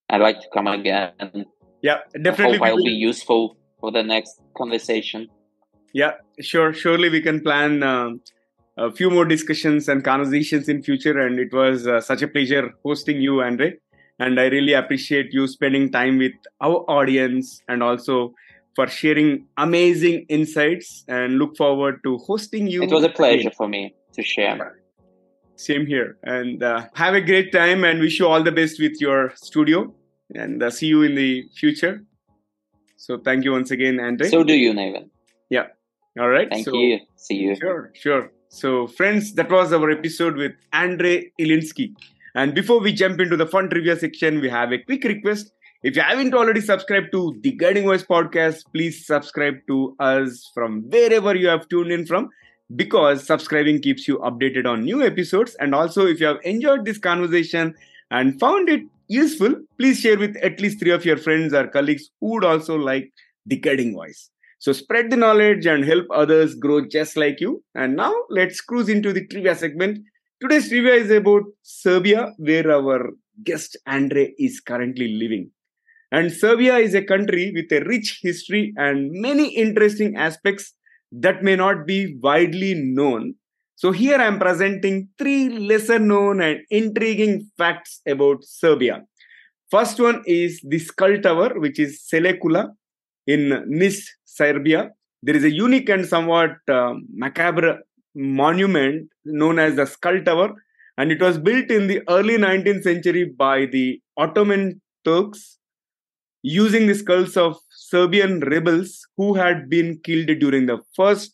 i'd 0.10 0.22
like 0.22 0.40
to 0.40 0.48
come 0.54 0.68
again 0.68 1.46
Yeah, 1.82 2.00
definitely. 2.22 2.58
I 2.58 2.70
hope 2.70 2.78
i'll 2.80 2.84
be 2.84 2.92
useful 2.92 3.58
for 3.80 3.92
the 3.92 4.04
next 4.04 4.42
conversation 4.58 5.30
Yeah, 5.94 6.14
sure. 6.40 6.72
Surely 6.74 7.10
we 7.10 7.22
can 7.22 7.42
plan 7.42 7.82
um 7.84 8.22
a 8.80 8.92
few 8.92 9.10
more 9.10 9.26
discussions 9.26 9.90
and 9.90 10.04
conversations 10.04 10.70
in 10.70 10.82
future. 10.82 11.20
And 11.20 11.38
it 11.38 11.54
was 11.54 11.86
uh, 11.86 12.00
such 12.00 12.22
a 12.22 12.28
pleasure 12.28 12.74
hosting 12.84 13.22
you, 13.22 13.42
Andre. 13.42 13.78
And 14.20 14.40
I 14.40 14.46
really 14.46 14.74
appreciate 14.74 15.34
you 15.34 15.48
spending 15.48 15.92
time 15.92 16.18
with 16.18 16.34
our 16.62 16.78
audience 16.90 17.62
and 17.68 17.84
also 17.84 18.34
for 18.76 18.88
sharing 18.88 19.46
amazing 19.58 20.26
insights. 20.30 21.04
And 21.08 21.38
look 21.38 21.58
forward 21.58 22.02
to 22.04 22.18
hosting 22.20 22.68
you. 22.68 22.84
it 22.84 22.92
was 22.92 23.04
a 23.04 23.10
pleasure 23.10 23.52
for 23.52 23.68
me 23.68 23.94
to 24.14 24.24
share 24.24 24.58
Same 25.58 25.86
here. 25.86 26.18
And 26.24 26.64
uh, 26.64 26.88
have 26.96 27.16
a 27.16 27.22
great 27.22 27.52
time 27.52 27.84
and 27.84 28.00
wish 28.00 28.20
you 28.20 28.28
all 28.28 28.44
the 28.44 28.52
best 28.52 28.80
with 28.80 29.02
your 29.02 29.34
studio. 29.36 29.94
And 30.34 30.64
uh, 30.64 30.70
see 30.70 30.88
you 30.88 31.02
in 31.04 31.16
the 31.16 31.50
future. 31.54 32.04
So 32.96 33.18
thank 33.18 33.44
you 33.44 33.52
once 33.52 33.72
again, 33.72 34.00
Andre. 34.00 34.30
So 34.30 34.44
do 34.44 34.54
you, 34.54 34.72
Naveen. 34.74 35.10
Yeah. 35.50 35.68
All 36.18 36.30
right. 36.30 36.50
Thank 36.50 36.66
so, 36.66 36.74
you. 36.74 37.00
See 37.16 37.36
you. 37.36 37.56
Sure, 37.56 37.92
sure. 37.94 38.32
So, 38.52 38.88
friends, 38.88 39.34
that 39.34 39.52
was 39.52 39.72
our 39.72 39.92
episode 39.92 40.36
with 40.36 40.54
Andre 40.74 41.32
Ilinsky. 41.40 41.94
And 42.34 42.56
before 42.56 42.80
we 42.80 42.92
jump 42.92 43.20
into 43.20 43.38
the 43.38 43.46
fun 43.46 43.70
trivia 43.70 43.96
section, 43.96 44.42
we 44.42 44.50
have 44.50 44.72
a 44.72 44.80
quick 44.80 45.04
request. 45.04 45.52
If 45.84 45.96
you 45.96 46.02
haven't 46.02 46.34
already 46.34 46.62
subscribed 46.62 47.12
to 47.12 47.38
the 47.42 47.52
Guiding 47.52 47.84
Voice 47.84 48.04
podcast, 48.04 48.64
please 48.74 49.06
subscribe 49.06 49.60
to 49.68 49.96
us 50.00 50.50
from 50.54 50.82
wherever 50.90 51.36
you 51.36 51.48
have 51.48 51.70
tuned 51.70 51.92
in 51.92 52.08
from 52.08 52.30
because 52.76 53.24
subscribing 53.24 53.82
keeps 53.82 54.08
you 54.08 54.18
updated 54.18 54.66
on 54.66 54.84
new 54.84 55.04
episodes. 55.06 55.56
And 55.60 55.76
also, 55.76 56.08
if 56.08 56.20
you 56.20 56.26
have 56.26 56.40
enjoyed 56.44 56.86
this 56.86 56.98
conversation 56.98 57.76
and 58.10 58.40
found 58.40 58.68
it 58.68 58.82
useful, 59.08 59.56
please 59.78 60.00
share 60.00 60.18
with 60.18 60.36
at 60.38 60.60
least 60.60 60.80
three 60.80 60.92
of 60.92 61.06
your 61.06 61.18
friends 61.18 61.54
or 61.54 61.68
colleagues 61.68 62.10
who 62.20 62.32
would 62.32 62.46
also 62.46 62.78
like 62.78 63.14
the 63.46 63.58
Guiding 63.58 63.94
Voice. 63.94 64.32
So 64.60 64.74
spread 64.74 65.10
the 65.10 65.16
knowledge 65.16 65.66
and 65.66 65.86
help 65.86 66.06
others 66.14 66.54
grow 66.54 66.86
just 66.86 67.16
like 67.16 67.40
you. 67.40 67.64
And 67.76 67.96
now 67.96 68.14
let's 68.30 68.60
cruise 68.60 68.90
into 68.90 69.14
the 69.14 69.26
trivia 69.28 69.56
segment. 69.56 70.00
Today's 70.42 70.68
trivia 70.68 70.96
is 70.96 71.10
about 71.12 71.44
Serbia, 71.64 72.34
where 72.38 72.70
our 72.70 73.12
guest 73.44 73.78
Andre 73.88 74.34
is 74.38 74.60
currently 74.60 75.16
living. 75.18 75.52
And 76.12 76.32
Serbia 76.32 76.78
is 76.78 76.94
a 76.94 77.04
country 77.04 77.54
with 77.56 77.72
a 77.72 77.86
rich 77.86 78.20
history 78.22 78.74
and 78.76 79.10
many 79.12 79.56
interesting 79.56 80.18
aspects 80.18 80.74
that 81.12 81.42
may 81.42 81.56
not 81.56 81.86
be 81.86 82.18
widely 82.22 82.74
known. 82.76 83.36
So 83.76 83.92
here 83.94 84.18
I 84.18 84.26
am 84.26 84.40
presenting 84.40 85.08
three 85.18 85.48
lesser 85.50 86.00
known 86.00 86.42
and 86.42 86.60
intriguing 86.70 87.50
facts 87.58 88.02
about 88.06 88.44
Serbia. 88.44 89.06
First 89.72 90.00
one 90.02 90.22
is 90.26 90.62
the 90.68 90.80
skull 90.80 91.18
tower, 91.22 91.58
which 91.60 91.80
is 91.80 92.06
Ćele 92.12 92.40
Kula 92.40 92.72
in 93.26 93.64
Nis, 93.68 94.06
Serbia. 94.36 94.92
There 95.22 95.36
is 95.36 95.44
a 95.44 95.52
unique 95.52 95.90
and 95.90 96.06
somewhat 96.06 96.52
uh, 96.68 96.94
macabre 97.14 97.80
monument 98.16 99.10
known 99.26 99.60
as 99.60 99.76
the 99.76 99.86
Skull 99.86 100.22
Tower, 100.24 100.54
and 100.98 101.12
it 101.12 101.22
was 101.22 101.38
built 101.38 101.70
in 101.72 101.88
the 101.88 102.02
early 102.10 102.38
19th 102.38 102.84
century 102.84 103.26
by 103.26 103.66
the 103.66 104.02
Ottoman 104.18 104.82
Turks 105.06 105.58
using 106.42 106.88
the 106.88 106.96
skulls 106.96 107.36
of 107.36 107.58
Serbian 107.70 108.40
rebels 108.42 109.06
who 109.18 109.34
had 109.34 109.70
been 109.70 110.00
killed 110.04 110.28
during 110.40 110.66
the 110.66 110.80
first 110.96 111.34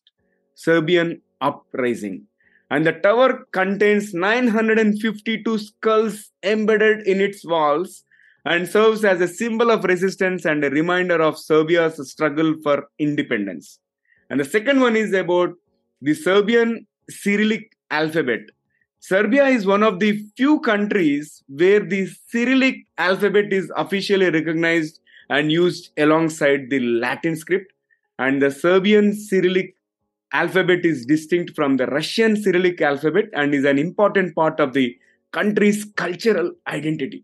Serbian 0.55 1.21
uprising. 1.41 2.25
And 2.71 2.85
the 2.85 2.93
tower 2.93 3.45
contains 3.51 4.13
952 4.13 5.57
skulls 5.59 6.31
embedded 6.43 7.05
in 7.07 7.21
its 7.21 7.45
walls 7.45 8.03
and 8.45 8.67
serves 8.67 9.03
as 9.03 9.21
a 9.21 9.27
symbol 9.27 9.71
of 9.71 9.83
resistance 9.83 10.45
and 10.45 10.63
a 10.63 10.69
reminder 10.69 11.21
of 11.21 11.37
Serbia's 11.37 11.95
struggle 12.09 12.55
for 12.63 12.87
independence. 12.99 13.79
And 14.29 14.39
the 14.39 14.45
second 14.45 14.79
one 14.81 14.95
is 14.95 15.13
about 15.13 15.53
the 16.01 16.13
Serbian 16.13 16.85
Cyrillic 17.09 17.75
alphabet. 17.89 18.41
Serbia 18.99 19.45
is 19.45 19.65
one 19.65 19.83
of 19.83 19.99
the 19.99 20.23
few 20.35 20.59
countries 20.61 21.43
where 21.47 21.79
the 21.79 22.07
Cyrillic 22.27 22.85
alphabet 22.97 23.51
is 23.51 23.71
officially 23.75 24.29
recognized 24.29 24.99
and 25.29 25.51
used 25.51 25.91
alongside 25.97 26.69
the 26.69 26.79
Latin 26.79 27.35
script. 27.35 27.71
And 28.17 28.41
the 28.41 28.51
Serbian 28.51 29.13
Cyrillic 29.13 29.75
alphabet 30.33 30.85
is 30.85 31.05
distinct 31.05 31.55
from 31.55 31.77
the 31.77 31.87
Russian 31.87 32.35
Cyrillic 32.35 32.81
alphabet 32.81 33.25
and 33.33 33.53
is 33.53 33.65
an 33.65 33.77
important 33.77 34.35
part 34.35 34.59
of 34.59 34.73
the 34.73 34.97
country's 35.31 35.85
cultural 35.95 36.51
identity. 36.67 37.23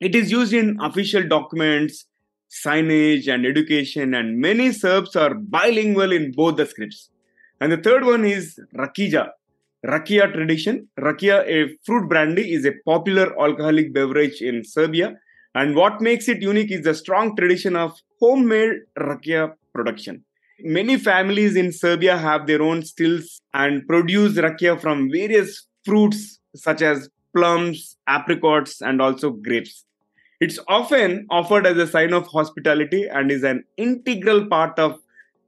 It 0.00 0.14
is 0.14 0.30
used 0.30 0.54
in 0.54 0.78
official 0.80 1.28
documents, 1.28 2.06
signage, 2.50 3.28
and 3.28 3.44
education, 3.44 4.14
and 4.14 4.38
many 4.38 4.72
Serbs 4.72 5.14
are 5.14 5.34
bilingual 5.34 6.10
in 6.10 6.32
both 6.32 6.56
the 6.56 6.64
scripts. 6.64 7.10
And 7.60 7.70
the 7.70 7.76
third 7.76 8.06
one 8.06 8.24
is 8.24 8.58
Rakija, 8.74 9.28
Rakia 9.86 10.32
tradition. 10.32 10.88
Rakia, 10.98 11.46
a 11.46 11.76
fruit 11.84 12.08
brandy, 12.08 12.54
is 12.54 12.64
a 12.64 12.72
popular 12.86 13.38
alcoholic 13.38 13.92
beverage 13.92 14.40
in 14.40 14.64
Serbia. 14.64 15.16
And 15.54 15.76
what 15.76 16.00
makes 16.00 16.28
it 16.28 16.40
unique 16.40 16.72
is 16.72 16.84
the 16.84 16.94
strong 16.94 17.36
tradition 17.36 17.76
of 17.76 17.92
homemade 18.20 18.80
Rakia 18.98 19.52
production. 19.74 20.24
Many 20.60 20.96
families 20.96 21.56
in 21.56 21.72
Serbia 21.72 22.16
have 22.16 22.46
their 22.46 22.62
own 22.62 22.86
stills 22.86 23.42
and 23.52 23.86
produce 23.86 24.38
Rakia 24.38 24.80
from 24.80 25.10
various 25.10 25.66
fruits 25.84 26.40
such 26.56 26.80
as 26.80 27.10
plums, 27.36 27.98
apricots, 28.06 28.80
and 28.80 29.02
also 29.02 29.30
grapes. 29.30 29.84
It's 30.40 30.58
often 30.68 31.26
offered 31.28 31.66
as 31.66 31.76
a 31.76 31.86
sign 31.86 32.14
of 32.14 32.26
hospitality 32.26 33.06
and 33.06 33.30
is 33.30 33.44
an 33.44 33.64
integral 33.76 34.46
part 34.46 34.78
of 34.78 34.98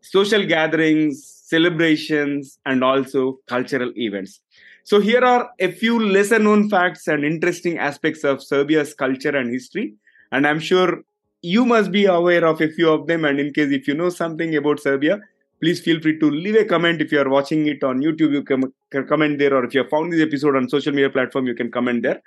social 0.02 0.44
gatherings, 0.44 1.24
celebrations, 1.24 2.58
and 2.66 2.84
also 2.84 3.38
cultural 3.46 3.90
events. 3.96 4.40
So, 4.84 5.00
here 5.00 5.24
are 5.24 5.50
a 5.60 5.70
few 5.72 5.98
lesser 5.98 6.38
known 6.38 6.68
facts 6.68 7.08
and 7.08 7.24
interesting 7.24 7.78
aspects 7.78 8.22
of 8.22 8.42
Serbia's 8.42 8.92
culture 8.92 9.34
and 9.34 9.50
history. 9.50 9.94
And 10.30 10.46
I'm 10.46 10.60
sure 10.60 11.02
you 11.40 11.64
must 11.64 11.90
be 11.90 12.04
aware 12.04 12.44
of 12.44 12.60
a 12.60 12.68
few 12.68 12.90
of 12.90 13.06
them. 13.06 13.24
And 13.24 13.40
in 13.40 13.52
case 13.54 13.70
if 13.70 13.88
you 13.88 13.94
know 13.94 14.10
something 14.10 14.54
about 14.56 14.80
Serbia, 14.80 15.20
please 15.60 15.80
feel 15.80 16.00
free 16.00 16.18
to 16.18 16.30
leave 16.30 16.56
a 16.56 16.64
comment. 16.64 17.00
If 17.00 17.12
you 17.12 17.20
are 17.20 17.28
watching 17.28 17.66
it 17.66 17.82
on 17.82 18.00
YouTube, 18.00 18.32
you 18.32 18.42
can 18.42 19.06
comment 19.06 19.38
there. 19.38 19.54
Or 19.54 19.64
if 19.64 19.72
you 19.72 19.82
have 19.82 19.90
found 19.90 20.12
this 20.12 20.20
episode 20.20 20.56
on 20.56 20.68
social 20.68 20.92
media 20.92 21.10
platform, 21.10 21.46
you 21.46 21.54
can 21.54 21.70
comment 21.70 22.02
there. 22.02 22.20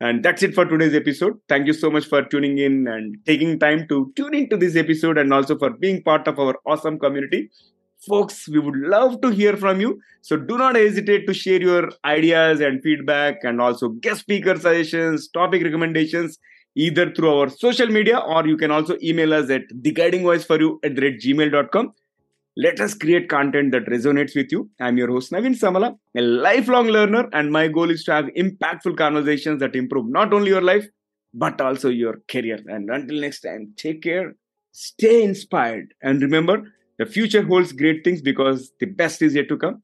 And 0.00 0.24
that's 0.24 0.42
it 0.44 0.54
for 0.54 0.64
today's 0.64 0.94
episode. 0.94 1.40
Thank 1.48 1.66
you 1.66 1.72
so 1.72 1.90
much 1.90 2.06
for 2.06 2.22
tuning 2.22 2.58
in 2.58 2.86
and 2.86 3.16
taking 3.26 3.58
time 3.58 3.88
to 3.88 4.12
tune 4.14 4.32
into 4.32 4.56
this 4.56 4.76
episode 4.76 5.18
and 5.18 5.32
also 5.32 5.58
for 5.58 5.70
being 5.70 6.02
part 6.04 6.28
of 6.28 6.38
our 6.38 6.54
awesome 6.66 7.00
community. 7.00 7.50
Folks, 8.06 8.48
we 8.48 8.60
would 8.60 8.76
love 8.76 9.20
to 9.22 9.30
hear 9.30 9.56
from 9.56 9.80
you. 9.80 10.00
So 10.20 10.36
do 10.36 10.56
not 10.56 10.76
hesitate 10.76 11.26
to 11.26 11.34
share 11.34 11.60
your 11.60 11.90
ideas 12.04 12.60
and 12.60 12.80
feedback 12.80 13.38
and 13.42 13.60
also 13.60 13.88
guest 13.88 14.20
speaker 14.20 14.54
suggestions, 14.54 15.26
topic 15.28 15.64
recommendations, 15.64 16.38
either 16.76 17.12
through 17.12 17.36
our 17.36 17.48
social 17.48 17.88
media 17.88 18.18
or 18.18 18.46
you 18.46 18.56
can 18.56 18.70
also 18.70 18.96
email 19.02 19.34
us 19.34 19.50
at 19.50 19.62
theguidingvoiceforyou 19.82 20.78
at 20.84 20.92
gmail.com. 20.92 21.92
Let 22.60 22.80
us 22.80 22.92
create 22.92 23.28
content 23.28 23.70
that 23.70 23.86
resonates 23.86 24.34
with 24.34 24.50
you. 24.50 24.68
I'm 24.80 24.98
your 24.98 25.06
host, 25.06 25.30
Naveen 25.30 25.54
Samala, 25.56 25.96
a 26.16 26.20
lifelong 26.20 26.88
learner, 26.88 27.28
and 27.32 27.52
my 27.52 27.68
goal 27.68 27.88
is 27.88 28.02
to 28.06 28.12
have 28.12 28.24
impactful 28.36 28.96
conversations 28.96 29.60
that 29.60 29.76
improve 29.76 30.08
not 30.08 30.32
only 30.32 30.48
your 30.48 30.60
life, 30.60 30.84
but 31.32 31.60
also 31.60 31.88
your 31.88 32.16
career. 32.28 32.58
And 32.66 32.90
until 32.90 33.20
next 33.20 33.42
time, 33.42 33.74
take 33.76 34.02
care, 34.02 34.34
stay 34.72 35.22
inspired, 35.22 35.94
and 36.02 36.20
remember 36.20 36.64
the 36.98 37.06
future 37.06 37.44
holds 37.44 37.70
great 37.70 38.02
things 38.02 38.20
because 38.20 38.72
the 38.80 38.86
best 38.86 39.22
is 39.22 39.36
yet 39.36 39.46
to 39.50 39.56
come. 39.56 39.80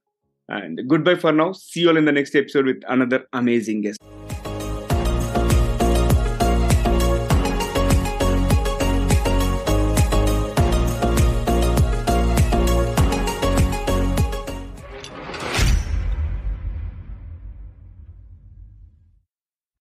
And 0.48 0.80
goodbye 0.88 1.14
for 1.14 1.30
now. 1.30 1.52
See 1.52 1.82
you 1.82 1.90
all 1.90 1.96
in 1.96 2.06
the 2.06 2.12
next 2.12 2.34
episode 2.34 2.66
with 2.66 2.82
another 2.88 3.24
amazing 3.32 3.82
guest. 3.82 4.00